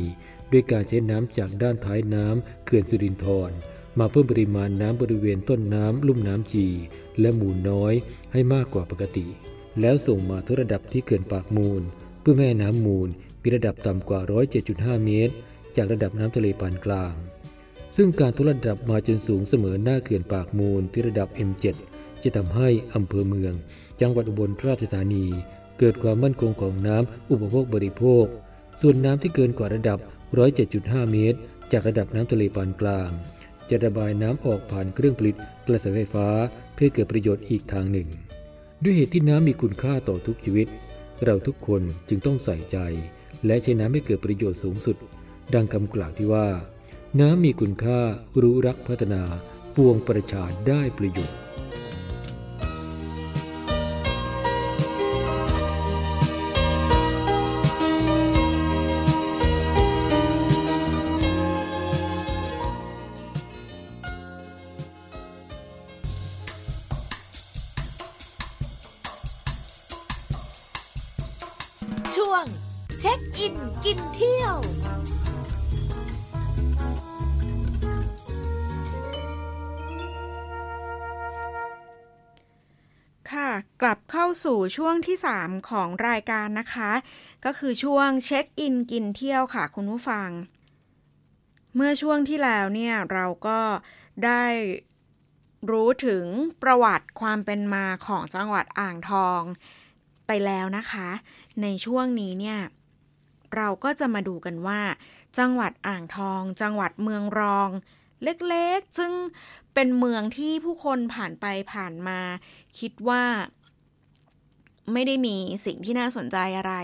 [0.53, 3.51] ด้วยการใช้น้ำจากด้านท้ายน้ำเขื่อนสิรินธร
[3.99, 6.67] มาเพิ่มปริมาณน้ำบริเวณต้นน้ำลุ่มน้ำจี
[7.21, 7.93] และมูลน้อย
[8.33, 9.27] ให้มากกว่าปกติ
[9.81, 11.83] แล้วส่งมาทุระดับที่เขื่อนปากมูล
[12.21, 13.09] เพื่อแม่น้ำมูล
[13.43, 14.21] มีระดับต่ำกว่า
[14.63, 15.35] 107.5 เมตร
[15.77, 17.15] จากระดับน้ำทะเลปานกลาง
[18.03, 21.65] ซึ่งการทุระดับมาจนสูงเสมอหน้าเขื่อนปากมูลที่ระดับ M7
[22.23, 23.55] จะทำให้อำเภอเมือง
[24.01, 25.25] จังหวัดอุบลราชธานี
[25.79, 28.25] เกิดความมั่นคงของน้ำอุปโภคบริโภค
[28.81, 29.99] ส่วนน้ำที่เกินกว่าระดับ
[30.55, 31.39] 107.5 เมตร
[31.73, 33.11] จากระดับน้ำทะเลปานกลาง
[33.71, 35.37] จะระบายน้ำออกผ่านเครื่องผลิต
[35.67, 36.29] กระแสไฟฟ้า
[36.75, 38.09] เพื่อเกิดประโยชน์อีกทางหนึ่ง
[38.83, 40.69] ด้วยเหตุที่น้ำมีคุณค่าต่อทุกชีวิต
[41.25, 42.79] เราทุกคนจึงต้องใส่ใจ
[43.47, 44.97] และใช้น้ำให้เกิดประโยชน์สูงสุด
[45.55, 46.49] ดังคำกล่าวที่ว่า
[47.19, 48.01] น้ำมีคุณค่า
[48.43, 49.23] รู้รักพัฒนา
[49.77, 51.41] ปวงประชาได้ประโยชน์
[84.51, 86.91] สู่ช่วงที่ 3 ของรายการนะคะ
[87.45, 90.29] ก็คือช่วงเช็คอินกินเที่ยวค่ะคุณผู้ฟัง
[91.75, 93.61] เมื่อช่วงที่แล้วเนี่ยเราก็
[94.25, 94.45] ได้
[95.71, 96.25] รู้ถึง
[96.63, 99.43] ประวัติความเป็นมาของจังหวัดอ่างทอง
[100.27, 101.09] ไปแล้วนะคะ
[101.63, 102.61] ในช่วงนี้เนี่ย
[103.57, 104.81] เราก็จะมาดูกันว่า
[105.39, 107.71] จังหวัดอ่างทอง จังหวัดเมืองรอง
[108.23, 109.13] เล็กๆ ซึ่ง
[109.75, 112.21] เป็นเมืองที่ผู้คนผ่านไปผ่านมา
[112.79, 113.25] คิดว่า
[114.95, 116.75] ไม่ได้มีสิ่งที่น่าสนใจอะไร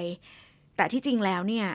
[0.77, 1.69] แต่ที่จริงแล้วเนี่ย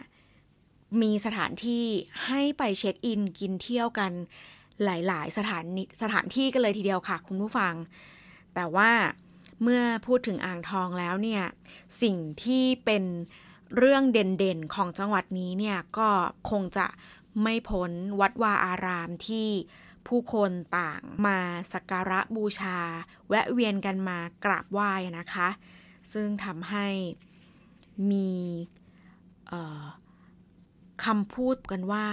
[1.02, 1.86] มีสถานที่
[2.26, 4.12] ให้ไปเช็คอินกินเที่ยวกัน
[4.84, 5.64] หลาย ๆ สถาน
[6.02, 7.74] สถานที่กันเลยทีเดียวค่ะ คุณผู้ฟัง
[8.56, 8.92] แต่ว่า
[9.64, 11.44] เมื่อพูดถึงอ่างทองแล้วเนี่ย
[12.02, 13.04] สิ่งที่เป็น
[13.78, 16.10] เรื่องเด่นๆของจังหวัดนี้เนี่ยก็
[16.50, 16.88] คงจะ
[17.44, 19.50] ไม่พ้นวัดวาอารามที่
[20.08, 21.40] ผู้คนต่างมา
[21.74, 22.80] สักการะบูชา
[23.30, 25.50] แวะเวียนกันมากราบไหว้นะคะ
[26.14, 26.88] ซึ่งทำให้
[28.12, 28.32] มี
[31.06, 32.08] คำพูดกันว่า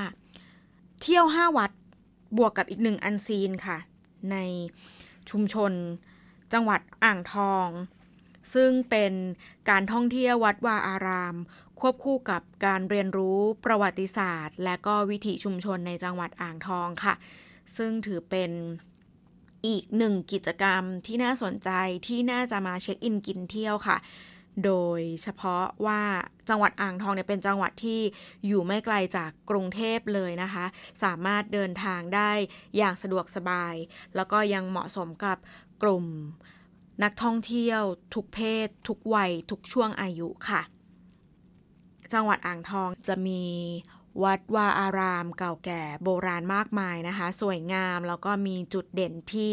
[1.00, 1.70] เที่ยวห้าวัด
[2.36, 3.78] บวกกับอีกหนึ่งอันซีนค่ะ
[4.32, 4.36] ใน
[5.30, 5.72] ชุมชน
[6.52, 7.68] จังหวัดอ่างทอง
[8.54, 9.12] ซึ่งเป็น
[9.70, 11.34] การท่องเที่ยววัดวาอาราม
[11.80, 17.14] ควบคู่กับการเรียนรู้ประวัติศาสตร์ และก็วิถีชุมชนในจังหวัดอ่างทองค่ะ
[17.76, 18.50] ซึ่งถือเป็น
[19.66, 21.70] อีกหนึ่งกิจกรรมที่น่าสนใจ
[22.06, 23.96] ที่น่าจะมาเช็คอินกินเที่ยวค่ะ
[24.64, 26.02] โดยเฉพาะว่า
[26.48, 28.00] จังหวัดอ่างทองเนี่ยเป็นจังหวัดที่
[28.46, 30.64] อยู่ไม่ไกลจากกรุงเทพเลยนะคะ
[31.02, 32.30] สามารถเดินทางได้
[32.76, 33.74] อย่างสะดวกสบาย
[34.16, 35.38] แล้วก็ยังเหมาะสมกับ
[35.82, 36.04] กลุ่ม
[37.02, 37.82] นักท่องเที่ยว
[38.14, 40.62] ทุกเพศ ทุกวัย ทุกช่วงอายุค่ะ
[42.12, 43.44] จังหวัดอ่างทองจะมี
[44.24, 49.52] วัดวาอารามเก่าแก่โบราณมากมายนะคะ สวยงามแล้วก็มีจุดเด่นที่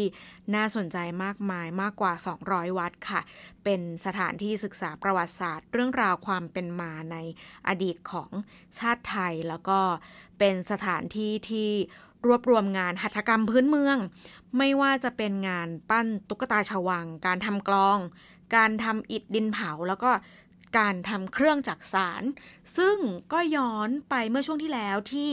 [0.54, 2.12] น่าสนใจมากมายมากกว่า
[2.46, 3.20] 200 วัดค่ะ
[3.64, 7.16] เป็นสถานที่ศึกษาประวัติศาสตร์ เรื่องราวความเป็นมาใน
[7.68, 8.30] อดีตของ
[8.78, 9.80] ชาติไทย แล้วก็
[10.38, 11.70] เป็นสถานที่ที่
[12.26, 13.96] รวบรวมงานหัตถกรรมพื้นเมือง
[14.58, 17.98] ไม่ว่าจะเป็นงานปั้นตุ๊กตาชวัง การทำกลอง
[18.56, 20.10] การทำอิฐดินเผาแล้วก็
[20.78, 22.22] การทำเครื่องจักสาร
[22.76, 22.96] ซึ่ง
[23.32, 25.30] ก็ย้อนไปเมื่อช่วงที่แล้วที่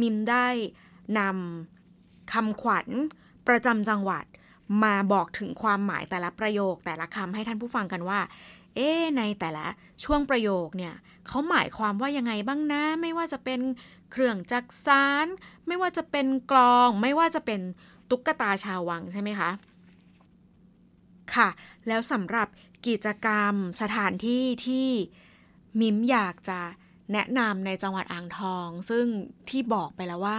[0.00, 0.46] มิมได้
[1.18, 2.88] นำคำขวัญ
[3.48, 4.24] ประจำจังหวัด
[4.84, 8.20] มาบอกถึงความหมายแต่ละประโยคแต่ละคำให้ท่านผู้ฟังกันว่า
[8.76, 9.66] เอ๊ในแต่ละ
[10.04, 10.94] ช่วงประโยคเนี่ย
[11.28, 13.60] เขาหมายความว่ายังไงบ้างนะ ไม่ว่าจะเป็น
[14.12, 15.26] เครื่องจักสาร
[15.66, 17.60] ไม่ว่าจะเป็นกลอง ไม่ว่าจะเป็น
[18.10, 19.50] ตุ๊กตาชาววังใช่ไหมคะ
[21.34, 21.48] ค่ะ
[21.88, 22.48] แล้วสำหรับ
[22.86, 24.88] กิจกรรมสถานที่ที่
[25.80, 26.60] มิมอยากจะ
[27.12, 29.06] แนะนำในจังหวัดอ่างทอง ซึ่ง
[29.50, 30.38] ที่บอกไปแล้วว่า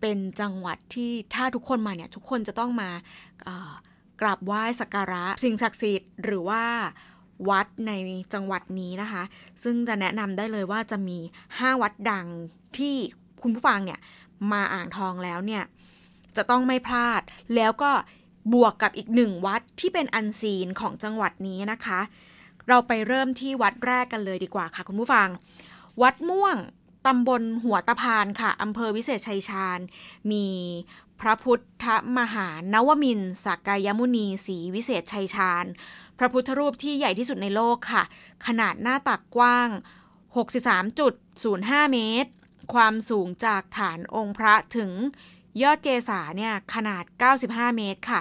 [0.00, 2.90] เป็นจังหวัดที่ถ้าทุกคนมาเนี่ยทุกคนจะต้องมา
[4.20, 6.62] กราบไหว้สักการะ สิ่งศักดิ์สิทธิ์หรือว่า
[7.50, 7.92] วัดใน
[8.34, 9.22] จังหวัดนี้นะคะ
[9.62, 11.18] ซึ่งจะแนะนำได้เลยว่าจะมี
[11.50, 12.26] 5 วัดดัง
[12.78, 12.94] ที่
[13.42, 14.00] คุณผู้ฟังเนี่ย
[14.52, 15.64] มาอ่างทองแล้วเนี่ย
[16.36, 17.22] จะต้องไม่พลาด
[17.54, 17.90] แล้วก็
[18.52, 22.00] บวกกับอีกหนึ่งวัดที่เป็นอันซีนของจังหวัดนี้นะคะ
[22.68, 25.28] เราไปเริ่มที่วัดแรกกันเลยดีกว่าค่ะคุณผู้ฟัง
[26.02, 26.56] วัดม่วง
[27.06, 29.78] ตำบลหัวตะพานค่ะอำเภอวิเศษชัยชาญ
[30.30, 30.46] มี
[31.20, 31.86] พระพุทธ
[32.18, 35.64] มหานวมินสักกายมุนีศรีวิเศษชัยชาญ
[36.18, 38.02] พระพุทธรูปที่ใหญ่ที่สุดในโลกค่ะ
[38.46, 39.68] ขนาดหน้าตักกว้าง
[40.40, 42.30] 63.05 เมตร
[42.74, 44.90] ความสูงจากฐานองค์พระถึง
[45.62, 47.04] ยอดเกษาเนี่ยขนาด
[47.40, 48.20] 95 เมตรค่ะ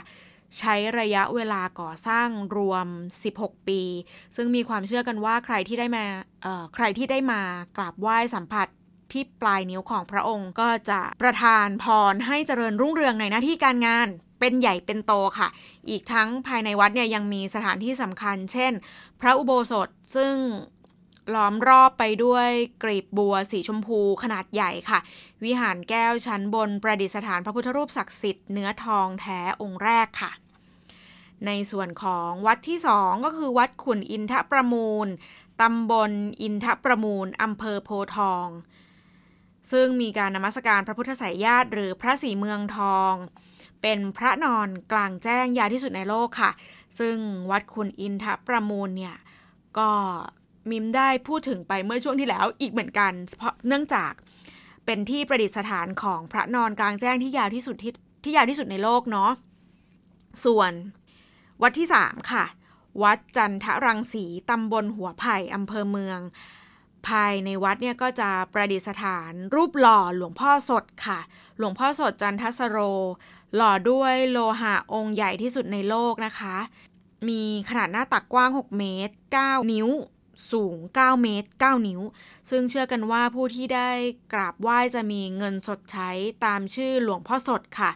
[0.58, 2.88] ใช้ระยะเวลาก่อสร้างรวม
[3.28, 3.82] 16 ปี
[4.36, 6.06] ซึ่งมีความเชื่อกันว่าใครที่ได้มา
[6.76, 7.42] ใครที่ได้มา
[7.78, 8.68] กราบไหว้สัมผัส
[9.12, 14.08] ที่ปลายนิ้วของพระองค์ก็จะประทานพรให้เจริญรุ่งเรืองในหน้าที่การงาน
[14.40, 15.48] เป็นใหญ่เป็นโตค่ะ
[15.90, 18.74] อีกทั้งภายในวัดเนี่ยยังมีสถานที่สำคัญ เช่น
[19.22, 20.34] พระอุโบสถซึ่ง
[21.36, 22.48] ล้อมรอบไปด้วย
[22.84, 25.00] กรีบบัวสีชมพูขนาดใหญ่ค่ะ
[25.44, 30.32] วิหารแก้วชั้นบนประดิษฐานพระพุทธรูปศักดิ์สิทธิ์เนื้อทองแท้องค์แรกค่ะ
[31.46, 35.08] ในส่วนของวัดที่สองก็คือวัดขุนอินทประมูล
[35.62, 36.12] ตำบล
[36.42, 38.48] อินทประมูลอำเภอโพทอง
[39.72, 43.14] ซึ่งมีการนมัสการพระพุทธสายญาติหรือพระศรีเมืองทอง
[43.82, 46.52] เป็นพระนอนกลางแจ้งยาวที่สุดในโลกค่ะ
[47.00, 47.16] ซึ่ง
[47.52, 49.16] วัดขุนอินทประมูลเนี่ย
[49.78, 49.90] ก็
[50.72, 54.12] มิมได้พูดถึงไปเมื่อช่วงที่แล้วอีกเหมือนกัน เพราะเนื่องจาก
[54.86, 59.32] เป็นที่ประดิษฐานของพระนอนกลางแจ้งที่ยาวที่สุดที่ที่ยาวที่สุดในโลกเนาะ
[60.46, 60.72] ส่วน
[61.62, 62.46] วัดที่ 3 ค่ะ
[63.04, 66.20] วัดจันทรังสีตำบลหัวไผ่อำเภอเมือง
[67.08, 71.20] ภายในวัดเนี่ยก็จะประดิษฐานรูปหล่อหลวงพ่อสดค่ะ
[71.58, 72.78] หลวงพ่อสดจันทสโร
[73.56, 76.56] หล่อด้วยโลหะองค์ใหญ่ที่สุดในโลกนะคะ
[77.28, 79.88] มีขนาดหน้าตักกว้าง 6 เมตร 9 นิ้ว
[80.52, 82.02] สูง 9 เมตร 9 นิ้ว
[82.50, 83.90] ซึ่งเชื่อกันว่าผู้ที่ได้
[84.34, 86.10] กราบไหว้จะมีเงินสดใช้
[86.46, 87.92] ตามชื่อหลวงพ่อสดค่ะ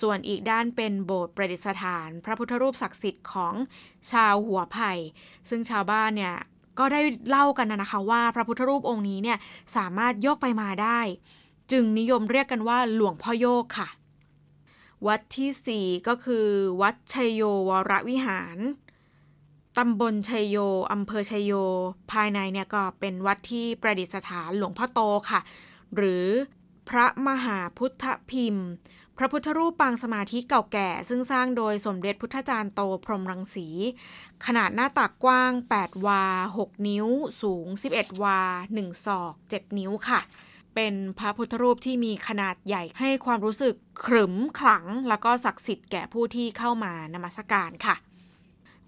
[0.00, 3.54] ส่วนอีกด้านเป็นโบสถ์ประดิษฐาน พระพุทธรูปศักดิ์สิทธิ์ของ
[4.12, 4.92] ชาวหัวไผ่
[5.48, 6.34] ซึ่งชาวบ้านเนี่ย
[6.78, 9.38] ก็ได้เล่ากันนะคะว่าพระพุทธรูปองค์นี้เนี่ย
[9.76, 11.00] สามารถโยกไปมาได้
[11.72, 13.88] จึงนิยมเรียกกันว่าหลวงพ่อโยกค่ะ
[15.06, 16.46] วัดที่ 4 ก็คือ
[16.82, 18.58] วัดชัยโยวรวิหาร
[19.78, 20.56] ตำบลชัยโย
[20.92, 21.52] อำเภอชัยโย
[22.12, 25.00] ภายในเนี่ยก็เป็นวัดที่ประดิษฐานหลวงพ่อโต
[25.30, 25.40] ค่ะ
[25.96, 26.26] หรือ
[26.88, 28.68] พระมหาพุทธพิมพ์
[29.18, 33.68] พระพุทธรูปปางสมาธิเก่าแก่ ซึ่งสร้างโดยสมเด็จพุทธจารย์โตพรหมรังสี
[34.46, 36.24] ขนาดหน้าตักกว้าง 8 วา
[36.58, 37.06] 6 นิ้ว
[37.42, 38.40] สูง 11 วา
[38.72, 40.20] 1 ศอก 7 นิ้วค่ะ
[40.74, 47.96] เป็นพระพุทธรูปที่มีขนาดใหญ่ให้ความรู้สึกขรึมขลัง แล้วก็ศักดิ์สิทธิ์แก่ผู้ที่เข้ามานมัสการค่ะ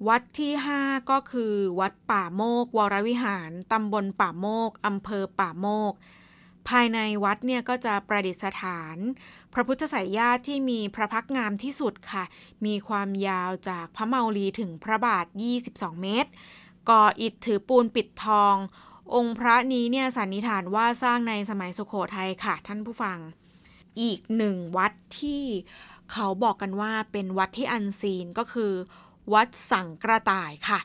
[0.08, 0.52] วัดที่
[0.82, 5.92] 5 ก็คือวัดป่าโมก วรวิหาร ตำบลป่าโมก อำเภอป่าโมก
[6.68, 8.96] ภายในวัดเนี่ยก็จะประดิษฐาน
[9.52, 12.24] พระพุทธสายญาติที่มีพระพักงามที่สุดค่ะ
[12.66, 15.26] มีความยาวจากพระเมาลีถึงพระบาท
[15.64, 16.30] 22 เมตร
[16.90, 18.54] ก่ออิฐถือปูนปิดทอง
[19.14, 23.18] องค์พระนี้เนี่ยสันนิษฐานว่าสร้างในสมัยสุโขทัยค่ะ ท่านผู้ฟัง
[24.00, 25.44] อีกหนึ่งวัดที่
[26.12, 28.72] เขาบอกกันว่าเป็นวัดที่อันซีนก็คือ
[29.32, 30.78] วัดสังกระต่ายค่ะ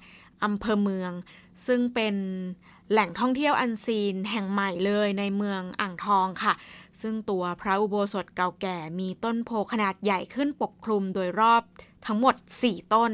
[0.43, 1.11] อำเภอเมือง
[1.67, 2.15] ซึ่งเป็น
[2.91, 6.53] แหล่งท่องเที่ยวอันซีนแห่งใหม่เลยในเมืองอ่างทองค่ะ
[7.01, 11.61] ซึ่งตัวพระอุโบสถเก่าแก่มีต้นโพขนาดใหญ่ขึ้นปกคลุมโดยรอบ
[12.05, 13.11] ทั้งหมด 4 ต้น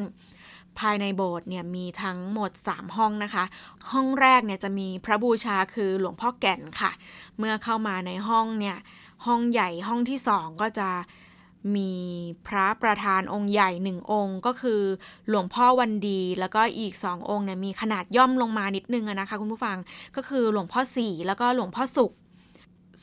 [0.80, 3.44] ภายในโบสถ์เนี่ยมีทั้งหมด 3 ห้องนะคะ
[3.92, 6.92] ห้องแรกเนี่ยจะมีพระบูชาคือหลวงพ่อแก่นค่ะ
[7.38, 8.78] เมื่อเข้ามาในห้องเนี่ย
[9.26, 10.90] ห้องใหญ่ห้องที่สองก็จะ
[11.76, 11.92] มี
[12.48, 14.82] พระประธานองค์ใหญ่หนึ่งองค์ ก็คือ
[15.30, 19.78] หลวงพ่อวันดี แล้วก็อีกสององค์เนี่ยมีขนาดย่อมลงมานิดนึงนะคะคุณผู้ฟัง
[20.16, 22.12] ก็คือหลวงพ่อสี่แล้วก็หลวงพ่อสุข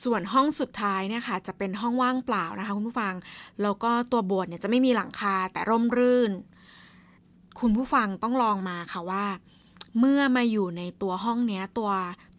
[0.05, 3.15] ส่วนห้องสุดท้ายเนี่ยค่ะจะเป็นห้องว่างเปล่านะคะคุณผู้ฟัง
[3.63, 6.31] แล้วก็ตัวโบสถ์เนี่ยจะไม่มีหลังคาแต่ร่มรื่น
[7.61, 9.25] คุณผู้ฟังต้องลองมาค่ะว่า
[9.99, 11.91] เมื่อมาอยู่ในตัวห้องเนี้ยตัว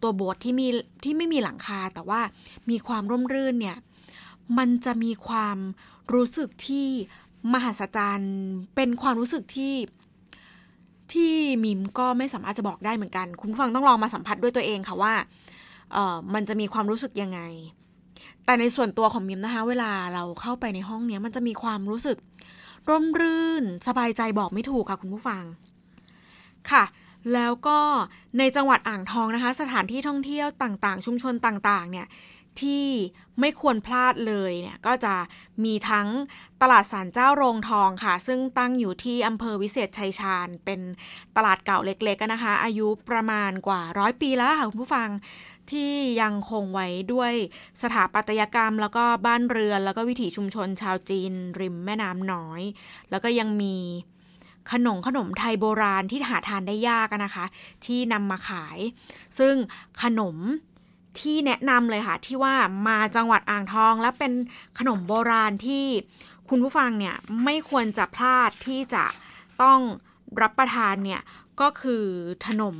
[0.02, 0.66] ตัวโบสถ์ที่มี
[1.04, 2.20] ที่ไม่มีหลังคาแต่ว่า
[2.70, 3.76] มีความร่มรื่นเนี่ย
[4.58, 5.56] มันจะมีความ
[6.12, 6.88] รู้สึกที่
[7.52, 8.36] มหัศจรรย์
[8.74, 9.74] เป็นความรู้สึกที่
[11.12, 11.34] ที่
[11.64, 15.14] มิมก็ไม่สามารถจะบอกได้เหมือนกัน คุณผู้ฟังต้องลองมาสัมผัสด้วยตัวเองค่ะว่า
[15.92, 17.40] เออมันจะมีความรู้สึกยังไง
[18.44, 22.16] แต่ในส่วนตัวของมิมนะคะ เวลาเราเข้าไปในห้องนี้มันจะมีความรู้สึก
[22.88, 25.42] ร่มรื่น สบายใจบอกไม่ถูกค่ะคุณผู้ฟัง
[26.70, 26.84] ค่ะ
[27.34, 27.78] แล้วก็
[28.38, 32.06] ในจังหวัดอ่างทองนะคะ สถานที่ท่องเที่ยวต่างๆ ชุมชนต่างๆ เนี่ย
[32.60, 32.86] ที่
[33.40, 35.14] ไม่ควรพลาดเลยเนี่ยก็จะ
[35.64, 36.08] มีทั้ง
[36.62, 40.80] ตลาดสารเจ้าโรงทองค่ะ ซึ่งตั้งอยู่ที่อำเภอวิเศษชัยชาญ เป็น
[41.36, 45.08] ตลาดเก่าเล็กๆนะคะ อายุประมาณกว่าร้อยปีแล้วค่ะคุณผู้ฟัง
[45.72, 45.92] ที่
[46.22, 47.32] ยังคงไว้ด้วย
[47.82, 52.62] สถาปัตยกรรม แล้วก็บ้านเรือน แล้วก็วิถีชุมชนชาวจีน ริมแม่น้ำน้อย
[53.10, 53.76] แล้วก็ยังมี
[54.72, 57.44] ขนมขนมไทยโบราณที่หาทานได้ยากนะคะ
[57.86, 58.78] ที่นำมาขาย
[59.38, 59.54] ซึ่ง
[60.02, 60.36] ขนม
[61.20, 62.54] ที่แนะนำเลยค่ะ ที่ว่า
[62.88, 64.32] มาจังหวัดอ่างทอง และเป็น
[64.78, 65.86] ขนมโบราณที่
[66.48, 69.04] คุณผู้ฟังเนี่ยไม่ควรจะพลาดที่จะ
[69.62, 69.80] ต้อง
[70.42, 71.22] รับประทานเนี่ย
[71.60, 72.04] ก็คือ
[72.46, 72.76] ขนม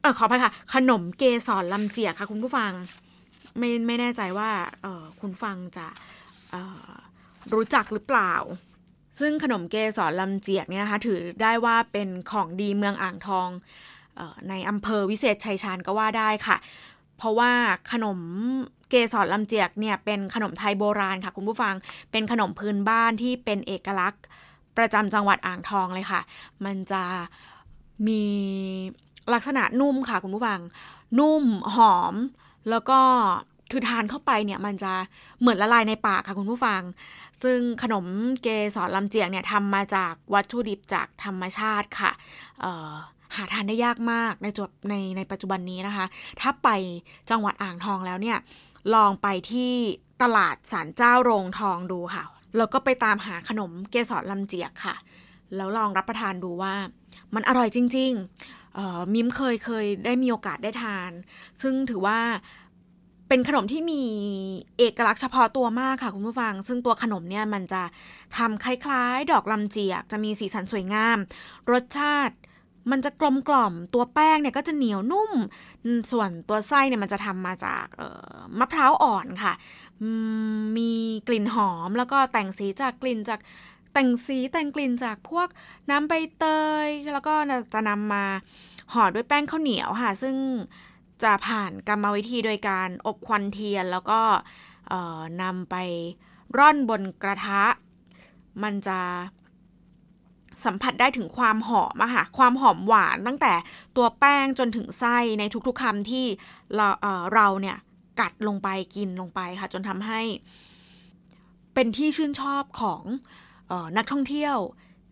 [0.00, 2.72] เออขอไปค่ะ ขนมเกสรลำเจียกค่ะ คุณผู้ฟัง
[3.58, 4.50] ไม่ไม่แน่ใจว่า
[4.82, 5.86] เออคุณฟังจะ
[7.52, 8.34] รู้จักหรือเปล่า
[9.20, 13.48] ซึ่งขนมเกสรลำเจียกเนี่ยนะคะถือได้ว่าเป็นของดีเมืองอ่างทอง
[14.48, 16.56] ในอำเภอวิเศษชัยชาญก็ว่าได้ค่ะ
[17.22, 17.52] เพราะว่า
[17.92, 18.18] ขนม
[18.90, 21.74] เกสรลำเจียกเนี่ยเป็นขนมไทยโบราณค่ะ คุณผู้ฟัง
[22.10, 24.22] เป็นขนมพื้นบ้านที่เป็นเอกลักษณ์
[24.76, 26.20] ประจำจังหวัดอ่างทองเลยค่ะ
[26.64, 27.02] มันจะ
[28.08, 28.22] มี
[29.34, 30.60] ลักษณะนุ่มค่ะ คุณผู้ฟัง
[31.18, 31.44] นุ่ม
[31.74, 32.14] หอม
[32.70, 33.00] แล้วก็
[33.70, 34.92] คือทานเข้าไปเนี่ยมันจะ
[35.40, 36.82] เหมือนละลายในปากค่ะคุณผู้ฟัง
[37.42, 38.06] ซึ่งขนม
[38.42, 42.10] เกสรลำเจียกเนี่ยทำมาจากวัตถุดิบจากธรรมชาติค่ะ
[43.36, 46.06] หาทานได้ยากมากในจุดในในปัจจุบันนี้นะคะ
[46.40, 46.68] ถ้าไป
[47.30, 48.38] จังหวัดอ่างทองแล้วเนี่ย
[48.94, 49.72] ลองไปที่
[50.22, 52.24] ตลาดสารเจ้าโรงทองดูค่ะ
[52.56, 54.94] แล้วก็ไปตามหาขนมเกสรลำเจียกค่ะ
[55.56, 56.74] แล้วลองรับประทานดูว่า
[57.34, 61.10] มันอร่อยจริงๆ มิมเคยเคยได้มีโอกาสได้ทาน
[61.62, 62.18] ซึ่งถือว่า
[63.28, 64.02] เป็นขนมที่มี
[64.78, 67.82] เอกลักษณ์เฉพาะตัวมากค่ะคุณผู้ฟัง ซึ่งตัวขนมเนี่ยมันจะ
[68.36, 71.18] ทำคล้ายๆ ดอกลำเจียก จะมีสีสันสวยงาม
[71.72, 72.34] รสชาติ
[72.90, 75.32] มันจะกลมกล่อมตัวแป้งเนี่ยก็จะเหนียวนุ่ม
[76.10, 77.86] ส่วนตัวไส้เนี่ยมันจะทำมาจาก
[78.58, 79.52] มะพร้าวอ่อนค่ะ
[80.76, 80.92] มี
[81.28, 83.40] กลิ่นหอมแล้วก็แต่งสีจากกลิ่นจาก
[83.92, 85.48] แต่งสีแต่งกลิ่นจากพวก
[85.90, 86.44] น้ำใบเต
[86.86, 87.34] ย แล้วก็
[87.74, 88.24] จะนำมา
[88.92, 90.36] ห่อด้วยแป้งข้าวเหนียวค่ะ ซึ่ง
[91.22, 94.20] จะผ่านกรรมวิธีโดยการอบควันเทียน แล้วก็
[95.42, 95.76] นำไป
[96.56, 97.64] ร่อนบนกระทะ
[98.62, 99.00] มันจะ
[100.66, 103.52] สัมผัสได้ถึงความหอมอะค่ะความหอมหวานตั้งแต่
[103.96, 106.26] ตัวแป้งจนถึงไส้ในทุกๆคำที่
[106.74, 107.76] เราเเราเนี่ย
[108.20, 110.20] กัดลงไปกินลงไปค่ะ จนทำให้
[111.74, 113.02] เป็นที่ชื่นชอบของ
[113.70, 114.56] ออนักท่องเที่ยว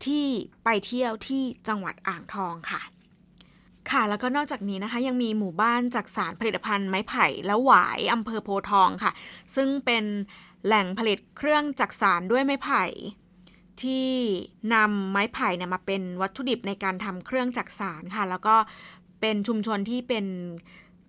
[0.06, 0.26] ที่
[0.64, 2.82] ไปเที่ยวที่จังหวัดอ่างทองค่ะ
[3.90, 9.12] ค่ะแล้วก็นอกจากนี้นะคะ ยังมีหมู่บ้านจักสารผลิตภัณฑ์ไม้ไผ่และหวายอำเภอโพทองค่ะ
[9.56, 10.04] ซึ่งเป็น
[10.66, 12.84] แหล่งผลิตเครื่องจักสารด้วยไม้ไผ่
[13.84, 14.08] ที่
[14.74, 18.56] นำไม้ไผ่เนี่ยมาเป็นวัตถุดิบในการทำเครื่องจักสารค่ะ แล้วก็
[19.20, 20.26] เป็นชุมชนที่เป็น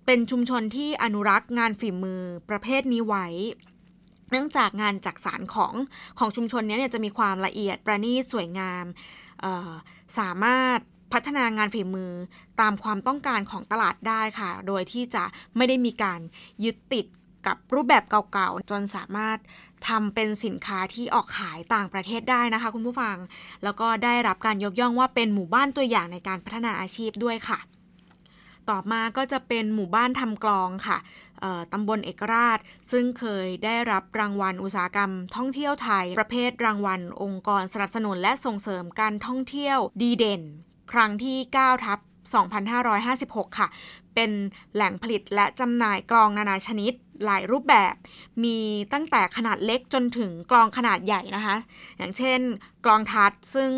[0.05, 3.27] เป็นชุมชนที่อนุรักษ์งานฝีมือประเภทนี้ไว้
[4.31, 5.73] เนื่องจากงานจักสารของ
[6.19, 8.85] ของชุมชนนี้เนี่ยจะมีความละเอียดประณีตสวยงาม
[10.19, 10.79] สามารถ
[11.13, 12.11] พัฒนางานฝีมือ
[12.61, 15.23] ตามความต้องการของตลาดได้ค่ะ โดยที่จะ
[15.57, 16.19] ไม่ได้มีการ
[16.63, 17.05] ยึดติด
[17.47, 19.37] กับรูปแบบเก่าๆ จนสามารถ
[19.87, 23.17] ทำเป็นสินค้าที่ออกขายต่างประเทศได้นะคะ คุณผู้ฟัง
[23.63, 27.59] แล้วก็ได้รับการยกย่องว่าเป็นหมู่บ้านตัวอย่างในการพัฒนาอาชีพด้วยค่ะ
[28.69, 30.97] ต่อมาก็จะเป็นหมู่บ้านทำกลองค่ะ
[31.73, 32.59] ตำบลเอกราช
[32.91, 40.41] ซึ่งเคยได้รับรางวัลอุตสาหกรรม ท่องเที่ยวไทย ประเภทรางวัล องค์กรสนับสนุนและส่งเสริมการท่องเที่ยวดีเด่น
[40.91, 41.99] ครั้งที่ 9 ทับ
[42.79, 43.67] 2556 ค่ะ
[44.15, 44.31] เป็น
[44.73, 46.93] แหล่งผลิตและจำหน่ายกลองนานาชนิด
[47.25, 47.93] หลายรูปแบบ
[48.43, 48.57] มี
[48.93, 51.55] ตั้งแต่ขนาดเล็กจนถึงกลองขนาดใหญ่นะคะ
[51.97, 52.39] อย่างเช่น
[52.85, 53.71] กลองทัดซึ่ง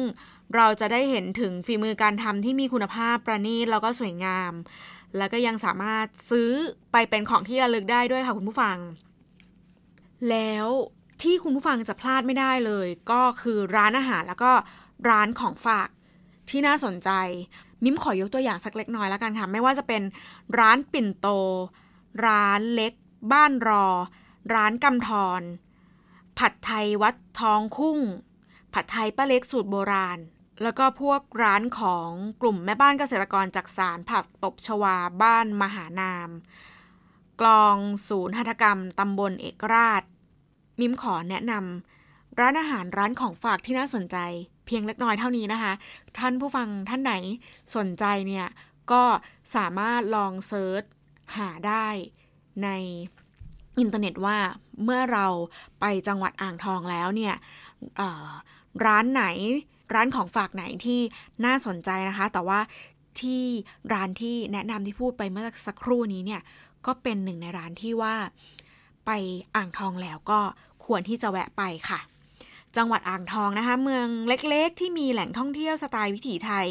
[0.55, 4.53] เราจะได้เห็นถึงฝีมือการทำที่มีคุณภาพประณีตแล้วก็สวยงาม
[5.17, 6.51] แล้วก็ยังสามารถซื้อ
[6.91, 8.77] ไปเป็นของที่ระลึกได้ด้วยค่ะคุณผู้ฟัง
[10.29, 10.67] แล้ว
[11.21, 14.51] ที่คุณผู้ฟังจะพลาดไม่ได้เลย ก็คือร้านอาหารแล้วก็
[15.09, 15.89] ร้านของฝาก
[16.49, 17.09] ที่น่าสนใจ
[17.83, 20.01] มิมขอยกตัวอย่างสักเล็กน้อยแล้วกันค่ะ ไม่ว่าจะเป็น
[20.59, 21.27] ร้านปิ่นโต
[22.25, 22.93] ร้านเล็ก
[23.31, 23.85] บ้านรอ
[24.53, 25.09] ร้านกำธ
[25.39, 25.41] ร
[26.39, 27.99] ผัดไทยวัดทองคุ้ง
[28.73, 30.19] ผัดไทยป้าเล็กสูตรโบราณ
[30.61, 32.09] แล้วก็พวกร้านของ
[32.41, 36.29] กลุ่มแม่บ้านเกษตรกรจากสารผักตบชวาบ้านมหานาม
[37.41, 37.75] กลอง
[38.07, 40.03] ศูนย์หัตถกรรมตำบลเอกราช
[40.79, 44.17] มิมขอแนะนำร้านอาหารร้านของฝากที่น่าสนใจ
[44.65, 45.73] เพียงเล็กน้อยเท่านี้นะคะ
[46.17, 47.13] ท่านผู้ฟังท่านไหน
[47.75, 48.47] สนใจเนี่ย
[48.91, 49.03] ก็
[49.55, 50.83] สามารถลอง search
[51.37, 51.87] หาได้
[52.63, 52.69] ใน
[53.79, 54.37] อินเทอร์เน็ตว่า
[54.83, 55.25] เมื่อเรา
[55.79, 57.35] ไปจังหวัดอ่างทองแล้วเนี่ย
[58.85, 59.25] ร้านไหน
[59.93, 60.99] ร้านของฝากไหนที่
[61.45, 62.59] น่าสนใจนะคะ แต่ว่า
[63.19, 63.43] ที่
[63.93, 66.41] ร้านที่แนะนำที่พูดไปเมื่อสักครู่นี้เนี่ย
[66.85, 68.15] ก็เป็นหนึ่งในร้านที่ว่า
[69.05, 69.11] ไป
[69.55, 70.39] อ่างทองแล้วก็
[70.85, 71.99] ควรที่จะแวะไปค่ะ
[72.77, 76.67] จังหวัดอ่างทองนะคะ เมืองเล็กๆ ที่มีแหล่งท่องเที่ยวสไตล์วิถีไทย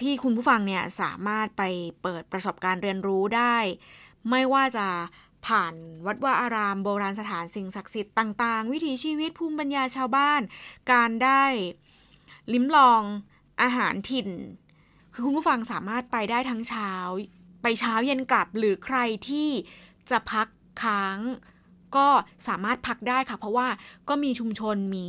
[0.00, 1.62] ที่คุณผู้ฟังเนี่ยสามารถไป
[2.02, 3.56] เปิดประสบการณ์เรียนรู้ได้
[4.30, 4.86] ไม่ว่าจะ
[5.46, 5.74] ผ่าน
[6.06, 10.40] วัดวาอารามโบราณสถานสิ่งศักดิ์สิทธิ์ต่างๆ วิถีชีวิตภูมิปัญญาชาวบ้าน
[10.92, 11.44] การได้
[12.52, 13.02] ลิ้มลอง
[13.62, 14.28] อาหารถิ่น
[15.12, 16.92] คือคุณผู้ฟังสามารถไปได้ทั้งเช้า
[17.62, 19.48] ไปเช้าเย็นกลับหรือใครที่
[20.10, 20.46] จะพัก
[20.82, 21.18] ค้าง
[21.96, 22.08] ก็
[22.48, 23.68] สามารถพักได้ค่ะ เพราะว่า
[24.08, 25.06] ก็มีชุมชนมี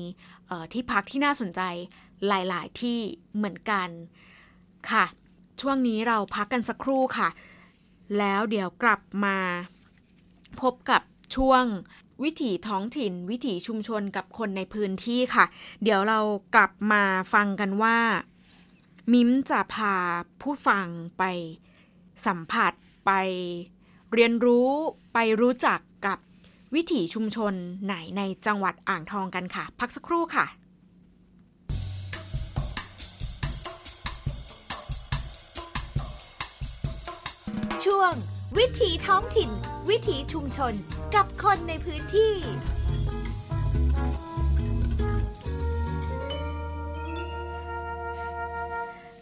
[0.73, 1.61] ที่พักที่น่าสนใจ
[2.27, 2.99] หลายๆ ที่
[3.35, 3.89] เหมือนกัน
[4.89, 5.05] ค่ะ
[5.61, 7.29] ช่วงนี้เราพักกันสักครู่ค่ะ
[8.17, 9.37] แล้วเดี๋ยวกลับมา
[10.61, 11.01] พบกับ
[11.35, 11.63] ช่วง
[12.23, 15.45] วิถีท้องถิ่น วิถีชุมชนกับคนในพื้นที่ค่ะ
[15.83, 16.19] เดี๋ยวเรา
[16.55, 17.97] กลับมาฟังกันว่า
[19.13, 19.95] มิมจะพา
[20.41, 20.87] ผู้ฟัง
[21.17, 21.23] ไป
[22.25, 22.73] สัมผัส
[23.05, 23.11] ไป
[24.13, 24.69] เรียนรู้
[25.13, 26.17] ไปรู้จักกับ
[26.75, 27.53] วิถีชุมชน
[27.85, 30.45] ไหนในจังหวัดอ่างทองกันค่ะ พักสักครู่ค่ะ
[37.85, 38.13] ช่วง
[38.59, 39.49] วิถีท้องถิ่น
[39.89, 40.73] วิถีชุมชน
[41.15, 42.33] กับคนในพื้นที่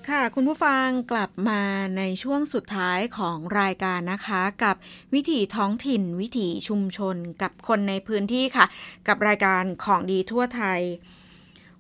[0.09, 1.61] ค่ะคุณผู้ฟังกลับมา
[1.97, 4.75] ในช่วงสุดท้ายของรายการนะคะ กับ
[5.13, 8.65] วิถีท้องถิ่น วิถีชุมชนกับคนในพื้นที่ค่ะ
[9.07, 10.81] กับรายการของดีทั่วไทย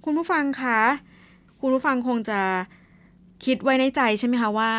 [0.03, 0.81] คุณผู้ฟังคะ
[1.61, 2.41] คุณผู้ฟังคงจะ
[3.45, 4.71] คิดไว้ในใจใช่ไหมคะว่า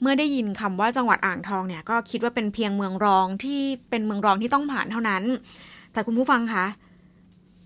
[0.00, 3.60] เมื่อได้ยินคำว่าจังหวัดอ่างทองเนี่ยก็คิดว่าเป็นเพียงเมืองรองที่
[3.90, 5.22] เป็นเมืองรองที่ต้องผ่านเท่านั้น
[5.92, 6.66] แต่คุณผู้ฟังคะ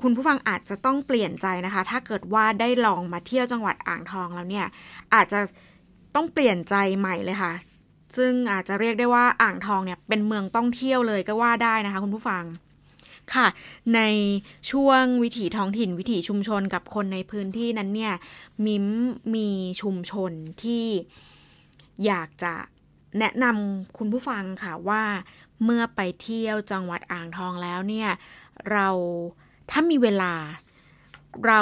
[0.03, 4.67] คุณผู้ฟังอาจจะต้องเปลี่ยนใจนะคะ ถ้าเกิดว่าได้ลองมาเที่ยวจังหวัดอ่างทองแล้วเนี่ย
[5.15, 5.41] อาจจะ
[6.15, 7.53] ต้องเปลี่ยนใจใหม่เลยค่ะ
[8.17, 12.43] ซึ่งอาจจะเรียกได้ว่าอ่างทองเนี่ยเป็นเมืองต้องเที่ยวเลยก็ว่าได้นะคะ คุณผู้ฟัง
[13.35, 13.47] ค่ะ
[13.95, 14.01] ใน
[14.71, 18.15] ช่วงวิถีท้องถิ่นวิถีชุมชนกับคนในพื้นที่นั้นเนี่ย
[18.65, 18.87] มิม
[19.35, 19.49] มี
[19.83, 20.87] ชุมชนที่
[22.07, 22.55] อยากจะ
[23.19, 25.03] แนะนำคุณผู้ฟังค่ะว่า
[25.65, 28.11] เมื่อไปเที่ยวจังหวัดอ่างทองแล้วเนี่ย
[28.71, 28.89] เรา
[29.71, 30.35] ถ้ามีเวลา
[31.47, 31.61] เรา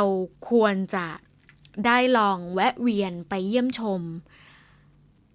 [0.51, 1.07] ควรจะ
[1.87, 4.01] ได้ลองแวะเวียนไปเยี่ยมชม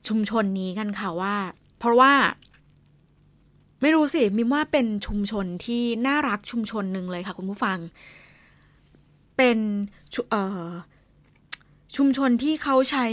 [0.07, 1.35] ชุมชนนี้กันค่ะว่า
[1.79, 2.13] เพราะว่า
[3.81, 7.79] ไม่รู้สิมิมว่าเป็นชุมชนที่น่ารักชุมชนหนึ่งเลยค่ะ คุณผู้ฟัง
[9.37, 9.59] เป็น
[11.95, 13.07] ชุมชนที่เขาใช้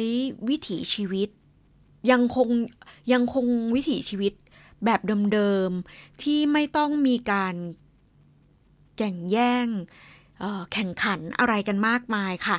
[0.49, 1.29] วิถีชีวิต
[2.11, 2.49] ยังคง
[3.13, 4.33] ยังคงวิถีชีวิต
[4.85, 5.01] แบบ
[5.33, 7.55] เดิมๆ ที่ไม่ต้องมีการ
[8.97, 9.67] แข่งแย่ง
[10.73, 12.57] แข่งขันอะไรกันมากมายค่ะ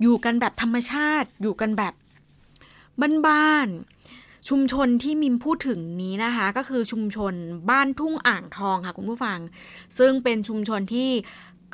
[0.00, 1.94] อยู่กันแบบธรรมชาติ อยู่กันแบบ
[3.26, 3.97] บ้านๆ
[4.48, 7.34] ชุมชนที่มิมพูดถึงนี้นะคะ ก็คือชุมชน
[7.70, 9.38] บ้านทุ่งอ่างทองค่ะคุณผู้ฟัง
[9.98, 11.10] ซึ่งเป็นชุมชนที่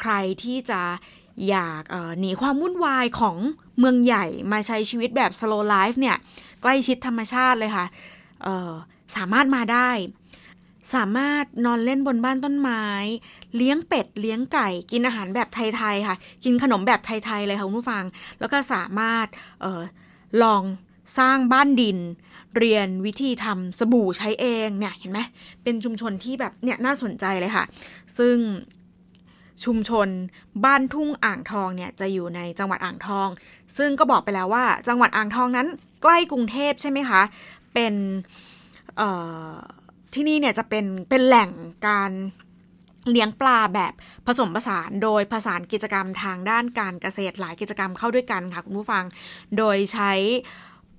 [0.00, 0.12] ใคร
[0.42, 0.82] ที่จะ
[1.48, 1.82] อยาก
[2.20, 3.36] หนีความวุ่นวายของ
[3.78, 6.16] เมืองใหญ่มาใช้ชีวิตแบบ slow life เนี่ย
[6.62, 7.86] ใกล้ชิดธรรมชาติเลยค่ะ
[9.16, 9.90] สามารถมาได้
[10.94, 12.84] สามารถนอนเล่นบนบ้านต้นไม้
[13.56, 18.04] เลี้ยงเป็ด เลี้ยงไก่ กินอาหารแบบไทย ๆ ค่ะ กินขนมแบบไทย ๆ เลยค่ะคุณผู้ฟัง
[18.40, 19.26] แล้วก็สามารถ
[19.64, 19.82] ออ
[20.42, 20.62] ลอง
[21.18, 21.98] สร้างบ้านดิน
[22.56, 25.20] เรียนวิธีทำสบู่ใช้เองเนี่ยเห็นไหม
[25.62, 27.64] เป็นชุมชนที่แบบเนี่ยน่าสนใจเลยค่ะ
[28.18, 28.36] ซึ่ง
[29.64, 30.08] ชุมชน
[30.64, 33.28] บ้านทุ่งอ่างทองเนี่ยจะอยู่ในจังหวัดอ่างทอง
[33.76, 35.68] ซึ่งก็บอกไปแล้วว่า จังหวัดอ่างทองนั้น
[36.02, 37.22] ใกล้กรุงเทพใช่ไหมคะ
[37.74, 37.94] เป็น
[40.14, 41.50] ที่นี่เนี่ยจะเป็นเป็นแหล่ง
[41.88, 42.12] การ
[43.10, 43.92] เลี้ยงปลาแบบ
[44.26, 49.04] ผสมผสานโดยผสานกิจกรรมทางด้านการเกษตรหลายกิจกรรมเข้าด้วยกันค่ะคุณผู้ฟัง
[49.58, 50.12] โดยใช้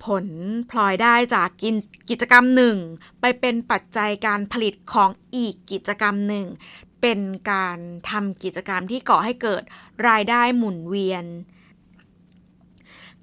[0.06, 0.26] ผล
[0.70, 1.76] พลอยได้จากกิน
[2.10, 2.78] กิจกรรมหนึ่ง
[3.22, 6.46] ไปเป็นปัจจัยการผลิตของอีกกิจกรรมหนึ่ง
[7.02, 7.20] เป็น
[7.52, 7.78] การ
[8.10, 9.64] ทำกิจกรรมที่ก่อให้เกิด
[10.08, 11.26] รายได้หมุนเวียน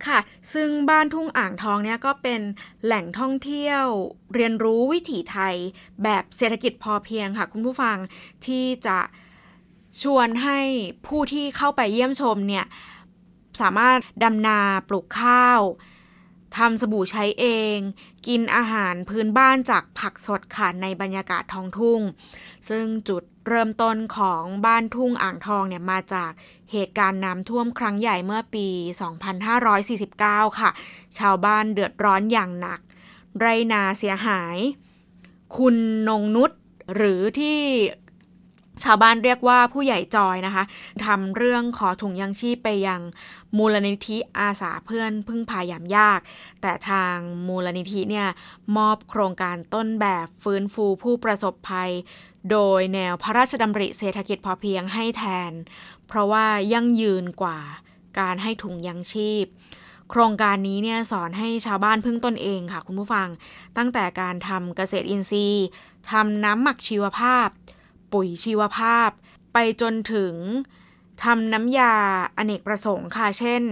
[0.06, 0.18] ค่ะ
[0.52, 2.40] ซึ่งบ้านทุ่งอ่างทองเนี่ยก็เป็น
[2.84, 3.84] แหล่งท่องเที่ยว
[4.34, 5.56] เรียนรู้วิถีไทย
[6.02, 7.96] แบบเศรษฐกิจพอเพียงค่ะ คุณผู้ฟัง
[8.46, 8.98] ที่จะ
[10.02, 10.60] ชวนให้
[11.06, 12.64] ผู้ที่เข้าไปเยี่ยมชมเนี่ย
[13.60, 14.58] สามารถดำนา
[14.88, 15.60] ปลูกข้าว
[16.56, 17.76] ทำสบู่ใช้เอง
[18.26, 22.00] กินอาหารพื้นบ้านจากผักสดค่ะในบรรยากาศท้องทุ่ง
[22.68, 26.30] ซึ่งจุดเริ่มต้นของบ้านทุ่งอ่างทองเนี่ยมาจาก
[26.72, 28.68] เหตุการณ์น้ำท่วมครั้งใหญ่เมื่อปี
[29.64, 30.70] 2549 ค่ะ
[31.18, 32.80] ชาวบ้านเดือดร้อนอย่างหนัก
[33.38, 34.56] ไรนาเสียหาย
[35.56, 35.76] คุณ
[36.08, 36.50] นงนุช
[36.94, 37.60] หรือที่
[38.84, 40.64] ชาวบ้านเรียกว่าผู้ใหญ่จอยนะคะ
[41.04, 43.00] ทำเรื่องขอถุงยังชีพไปยัง
[43.56, 46.20] มูลนิธิอาสาเพื่อนพึ่งพายามยาก
[46.62, 47.16] แต่ทาง
[47.48, 48.28] มูลนิธิเนี่ย
[48.76, 51.90] มอบโครงการต้นแบบฟื้นฟูผู้ประสบภัย
[52.50, 55.52] โดยแนวพระราชดำริเศรษฐกิจพอเพียงให้แทน
[56.08, 57.58] เพราะว่ายั่งยืนกว่า
[58.18, 59.46] การให้ถุงยังชีพ
[60.10, 63.28] โครงการนี้เนี่ยสอนให้ชาวบ้านพึ่งตนเองค่ะคุณผู้ฟัง
[63.76, 65.66] ตั้งแต่การทำเกษตรอินทรีย์
[66.10, 67.48] ทำน้ำหมักชีวภาพ
[68.12, 69.10] ปุ๋ยชีวภาพ
[69.52, 70.34] ไปจนถึง
[71.24, 71.94] ทำน้ำยา
[72.36, 73.62] อเนกประสงค์ค่ะ เช่น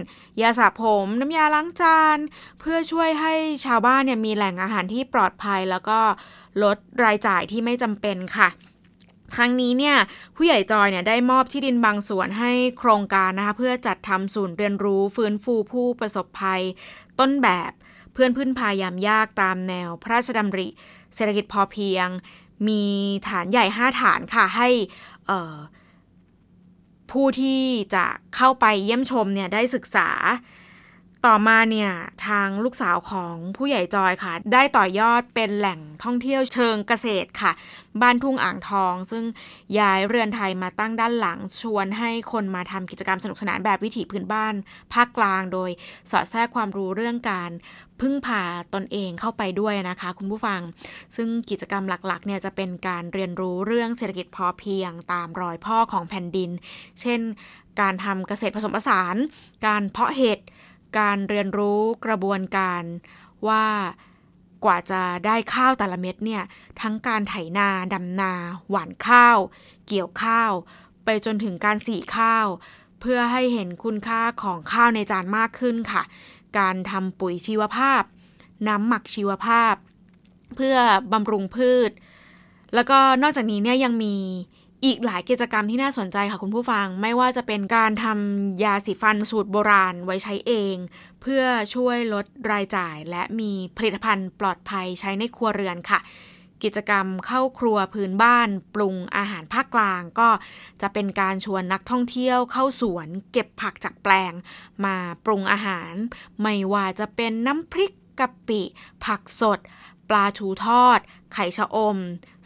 [0.40, 2.18] ยาสระผม น้ำยาล้างจาน
[2.60, 3.34] เพื่อช่วยให้
[3.64, 6.00] ชาวบ้านเนี่ยมีแหล่งอาหารที่ปลอดภัย แล้วก็
[6.62, 8.48] ลดรายจ่ายที่ไม่จำเป็นค่ะ
[9.34, 9.96] ครั้งนี้เนี่ย
[10.36, 16.62] ผู้ใหญ่จอยเนี่ยได้มอบที่ดินบางส่วนให้โครงการนะคะเพื่อจัดทำศูนย์เรียนรู้ฟื้นฟูผู้ประสบภัย
[17.20, 17.72] ต้นแบบ
[18.12, 20.68] เพื่อนพื้นพายามยากตามแนวพระราชดำริ
[21.14, 22.08] เศรษฐกิจพอเพียง
[22.68, 22.82] มี
[23.28, 24.68] ฐานใหญ่ 5 ฐานค่ะ ให้
[27.10, 27.62] ผู้ที่
[27.94, 28.04] จะ
[28.36, 30.08] เข้าไปเยี่ยมชมเนี่ยได้ศึกษา
[31.26, 31.90] ต่อมาเนี่ย
[32.26, 37.52] ทางลูกสาวของผู้ใหญ่จอยค่ะ ได้ต่อยอดเป็นแหล่งท่องเที่ยวเชิงเกษตรค่ะ
[38.02, 39.24] บ้านทุ่งอ่างทอง ซึ่ง
[39.78, 44.54] ย้ายเรือนไทยมาตั้งด้านหลังชวนให้คนมาทำกิจกรรมสนุกสนานแบบวิถีพื้นบ้าน
[44.92, 45.70] ภาคกลางโดย
[46.10, 47.50] สอดแทรกความรู้เรื่องการ
[48.00, 48.42] พึ่งพา
[48.74, 50.60] ตนเองเข้าไปด้วยนะคะ คุณผู้ฟัง
[51.16, 56.50] ซึ่งกิจกรรมหลักๆเนี่ยจะเป็นการเรียนรู้เรื่องเศรษฐกิจพอเพียงตามรอยพ่อของแผ่นดิน
[57.00, 57.20] เช่น
[57.80, 59.16] การทำเกษตรผสมผสาน
[59.66, 60.40] การเพาะเห็ด
[60.98, 62.82] การเรียนรู้กระบวนการ
[63.48, 63.66] ว่า
[64.64, 66.42] กว่าจะได้ข้าวแต่ละเม็ดเนี่ย
[66.80, 68.32] ทั้งการไถนาดำนา
[68.70, 69.38] หว่านข้าว
[69.88, 70.50] เกี่ยวข้าว
[71.04, 72.46] ไปจนถึงการสีข้าว
[73.00, 76.02] เพื่อให้เห็นคุณค่าของข้าวในจานมากขึ้นค่ะ
[76.58, 78.02] การทำปุ๋ยชีวภาพ
[78.68, 79.74] น้ำหมักชีวภาพ
[80.56, 80.76] เพื่อ
[81.12, 81.90] บำรุงพืช
[82.74, 84.16] แล้วก็นอกจากนี้เนี่ยยังมี
[84.84, 90.76] อีกหลายกิจกรรมที่น่าสนใจค่ะคุณผู้ฟัง ไม่ว่าจะเป็นการทำยาสีฟันสูตรโบราณไว้ใช้เอง
[91.22, 96.00] เพื่อช่วยลดรายจ่าย และมีผลิตภัณฑ์ปลอดภัยใช้ในครัวเรือนค่ะ
[96.62, 100.28] กิจกรรมเข้าครัวพื้นบ้าน ปรุงอาหารภาคกลาง ก็
[100.82, 104.32] จะเป็นการชวนนักท่องเที่ยวเข้าสวน เก็บผักจากแปลง
[104.84, 105.92] มาปรุงอาหาร
[106.42, 108.62] ไม่ว่าจะเป็นน้ำพริกกะปิ
[109.04, 109.58] ผักสด
[110.08, 111.00] ปลาทูทอด
[111.32, 111.96] ไข่ชะอม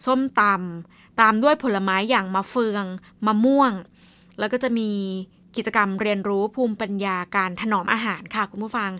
[0.04, 2.84] ส้มตำ ตามด้วยผลไม้อย่างมะเฟือง
[3.26, 3.72] มะม่วง
[4.38, 4.90] แล้วก็จะมี
[5.56, 8.90] กิจกรรมเรียนรู้ภูมิปัญญาการถนอมอาหารค่ะคุณผู้ฟัง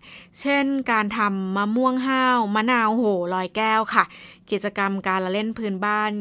[0.40, 3.02] เช่น การทำมะม่วงห้าว มะนาวโห
[3.34, 4.04] ลอยแก้วค่ะ
[4.50, 6.12] กิจกรรมการละเล่นพื้นบ้าน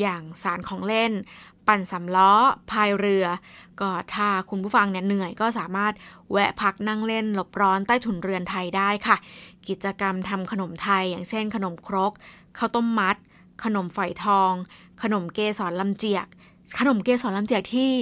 [0.00, 1.12] อย่างสารของเล่น
[1.66, 2.32] ปั่นสำล้อ
[2.70, 3.26] พายเรือ
[3.80, 5.92] ก็ถ้าคุณผู้ฟังเนี่ยเหนื่อยก็สามารถ
[6.32, 9.16] แวะพักนั่งเล่นหลบร้อนใต้ถุนเรือนไทยได้ค่ะ
[9.68, 12.12] กิจกรรมทำขนมไทยอย่างเช่น ขนมครก
[12.58, 13.16] ข้าวต้มมัด
[13.64, 14.52] ขนมฝอยทอง
[15.02, 16.26] ขนมเกสรลำเจียก
[16.78, 17.92] ขนมเกสรลำเจียกที่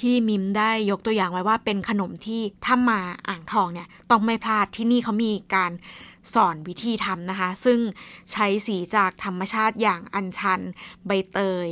[0.00, 5.72] ที่มิมได้ยกตัวอย่างไว้ว่าเป็นขนมที่ถ้ามาอ่างทองเนี่ยต้องไม่พลาดที่นี่เขามีการ
[6.34, 7.78] สอนวิธีทำนะคะ ซึ่ง
[8.32, 10.60] ใช้สีจากธรรมชาติอย่างอัญชัน
[11.06, 11.68] ใบเตย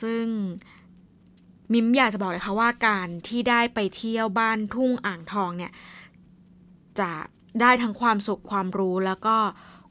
[0.00, 0.24] ซึ่ง
[1.72, 5.72] มิมอยากจะบอกเลยค่ะว่าการที่ได้ไปเที่ยวบ้านทุ่งอ่างทองเนี่ย
[7.00, 7.12] จะ
[7.60, 9.36] ได้ทั้งความสุขความรู้แล้วก็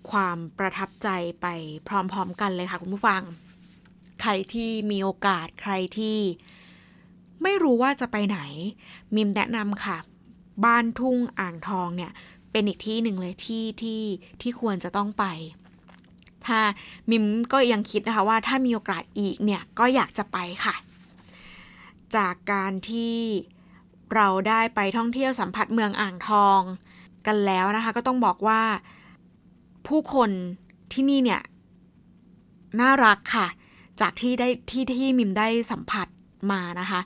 [0.10, 1.10] ความประทับใจ
[1.42, 1.48] ไป
[1.88, 3.22] พร้อมๆกันเลยค่ะคุณผู้ฟัง
[4.22, 6.18] ใครที่มีโอกาสใครที่
[7.44, 8.40] ไม่รู้ว่าจะไปไหน
[9.16, 9.98] มิมแนะนำค่ะ
[10.66, 12.12] บ้านทุ่งอ่างทองเนี่ย
[12.52, 14.04] เป็นอีกที่หนึ่งเลยที่ที่
[14.42, 15.26] ที่ควรจะต้องไป
[16.46, 16.60] ถ้า
[17.10, 17.24] มิม
[17.54, 20.76] ก็ยังคิดนะคะว่าถ้ามีโอกาสอีกเนี่ยก็อยากจะไปค่ะ
[22.16, 23.18] จากการที่
[24.16, 26.62] เราได้ไปท่องเที่ยวสัมผัสเมืองอ่างทอง
[27.28, 28.62] กันแล้วนะคะ ก็ต้องบอกว่า
[29.88, 30.30] ผู้คน
[30.94, 31.42] ที่นี่เนี่ย
[32.80, 33.48] น่ารักค่ะ
[34.02, 36.08] จากที่ได้ที่ที่มิมได้สัมผัส
[36.52, 37.00] มานะคะ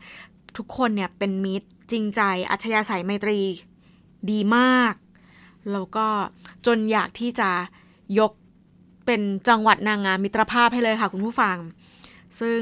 [0.58, 2.22] ทุกคนเนี่ยเป็นมิตรจริงใจ
[2.52, 3.40] อัธยาศัยไมตรี
[4.30, 4.94] ดีมาก
[5.72, 6.08] แล้วก็
[6.66, 7.50] จนอยากที่จะ
[8.20, 8.32] ยก
[9.06, 11.58] เป็นจังหวัดนางงามมิตรภาพให้เลยค่ะคุณผู้ฟัง
[12.40, 12.62] ซึ่ง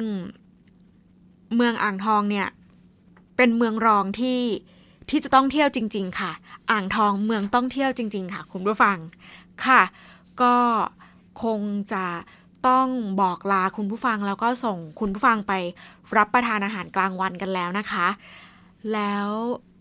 [1.56, 2.48] เมืองอ่างทองเนี่ย
[3.38, 4.42] เป็นเมืองรองที่
[5.10, 6.32] ที่จะต้องเที่ยวจริง ๆ ค่ะ
[6.72, 8.98] อ่างทองเมืองต้องเที่ยวจริง ๆ ค่ะ คุณผู้ฟัง
[9.66, 9.82] ค่ะ
[10.42, 10.56] ก็
[11.44, 11.62] คง
[11.94, 12.06] จะ
[12.68, 12.88] ต้อง
[13.22, 15.54] บอกลาคุณผู้ฟังแล้วก็ส่งคุณผู้ฟังไป
[16.18, 18.08] รับประทานอาหารกลางวันกันแล้วนะคะ
[18.94, 19.30] แล้ว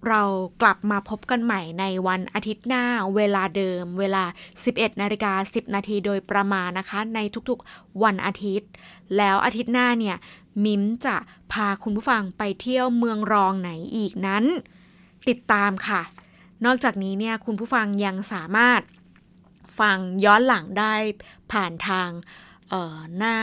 [0.08, 0.22] เรา
[0.62, 2.84] กลับมาพบกันใหม่ในวันอาทิตย์หน้า
[3.16, 4.24] เวลาเดิม เวลา
[4.62, 7.18] 11นาฬิกา10 นาทีโดยประมาณนะคะ ใน
[7.48, 8.70] ทุกๆวันอาทิตย์
[9.16, 10.16] แล้วอาทิตย์หน้าเนี่ย
[10.64, 11.16] มิมจะ
[11.52, 14.44] พาคุณผู้ฟังไปเที่ยวเมืองรองไหนอีกนั้น
[15.28, 16.02] ติดตามค่ะ
[16.64, 18.80] นอกจากนี้เนี่ยคุณผู้ฟังยังสามารถ
[19.78, 20.94] ฟังย้อนหลังได้
[21.52, 22.10] ผ่านทาง
[23.18, 23.38] หน้า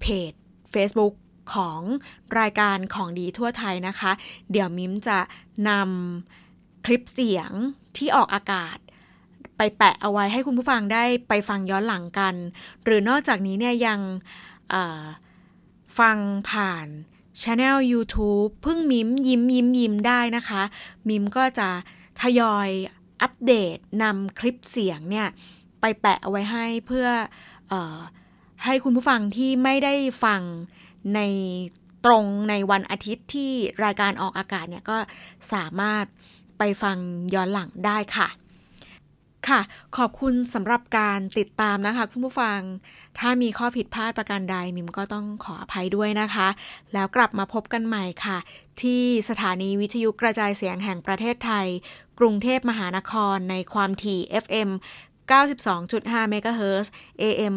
[0.00, 0.32] เพจ
[0.72, 1.14] Facebook
[1.54, 1.80] ของ
[2.40, 4.12] รายการของดีทั่วไทยนะคะ
[4.50, 5.18] เดี๋ยวมิมจะ
[5.68, 7.50] นำคลิปเสียง
[7.96, 8.78] ที่ออกอากาศ
[9.56, 12.34] ไปแปะเอาไว้ให้คุณผู้ฟังได้ไปฟังย้อนหลังกัน
[12.84, 14.00] หรือนอกจากนี้เนี่ยยัง
[15.98, 16.16] ฟัง
[16.50, 16.86] ผ่าน
[17.42, 20.62] ช anel YouTube พึ่งมิมยิ้มยิ้มยิ้มได้นะคะ
[21.08, 21.68] มิมก็จะ
[22.20, 22.68] ทยอย
[23.22, 25.28] อัปเดตนำคลิปเสียงเนี่ย
[25.80, 27.08] ไปแปะเอาไว้ให้เพื่อ
[27.72, 27.74] อ
[28.64, 29.94] ให้คุณผู้ฟังที่ไม่ได้
[30.24, 30.42] ฟัง
[31.14, 31.20] ใน
[32.04, 33.52] ตรงในวันอาทิตย์ที่
[33.84, 34.98] รายการออกอากาศเนี่ย ก็
[35.52, 36.04] สามารถ
[36.58, 36.96] ไปฟัง
[37.34, 38.28] ย้อนหลังได้ค่ะ
[39.48, 39.60] ค่ะ
[39.96, 42.58] ขอบคุณสำหรับการติดตามนะคะ คุณผู้ฟัง
[43.18, 46.48] ถ้ามีข้อผิดพลาดประการใดมิมก็ต้องขออภัยด้วยนะคะ
[46.92, 48.38] แล้วกลับมาพบกันใหม่ค่ะ
[48.82, 51.66] ที่สถานีวิทยุกระจายเสียงแห่งประเทศไทย
[52.20, 54.70] กรุงเทพมหานครในความถี่ FM
[55.30, 56.92] 92.5เมกะเฮิร์
[57.22, 57.54] AM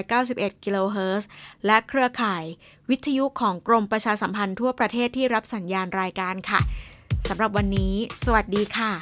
[0.00, 1.28] 891กิโลเฮิรตซ์
[1.66, 2.44] และเครือข่าย
[2.90, 6.60] วิทยุของกรมประชาสัมพันธ์ทั่วประเทศที่รับสัญญาณรายการค่ะ
[7.28, 7.94] สำหรับวันนี้
[8.24, 8.92] สวัสดีค่ะ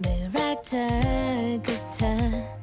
[0.00, 0.88] เมื่อรักเธอ
[1.66, 2.53] กับเธอ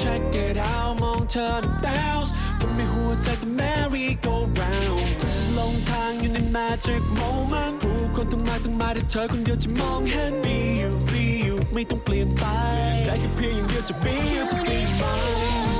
[0.00, 1.48] check it out มองเธอ
[1.84, 2.30] bounce
[2.60, 5.10] ทำให้หัวใจก็ merry go round
[5.58, 12.44] ลงทางอยู่ใน magic moment ผู้คคนต้องมาต้องมาแต่เธอคนเดียวจะมองเห็น Be you be you ไม่ต้องเปลี่ยนไป
[13.06, 15.79] ได้แค่เพียงอย่างเดียวจะ be you จะ be mine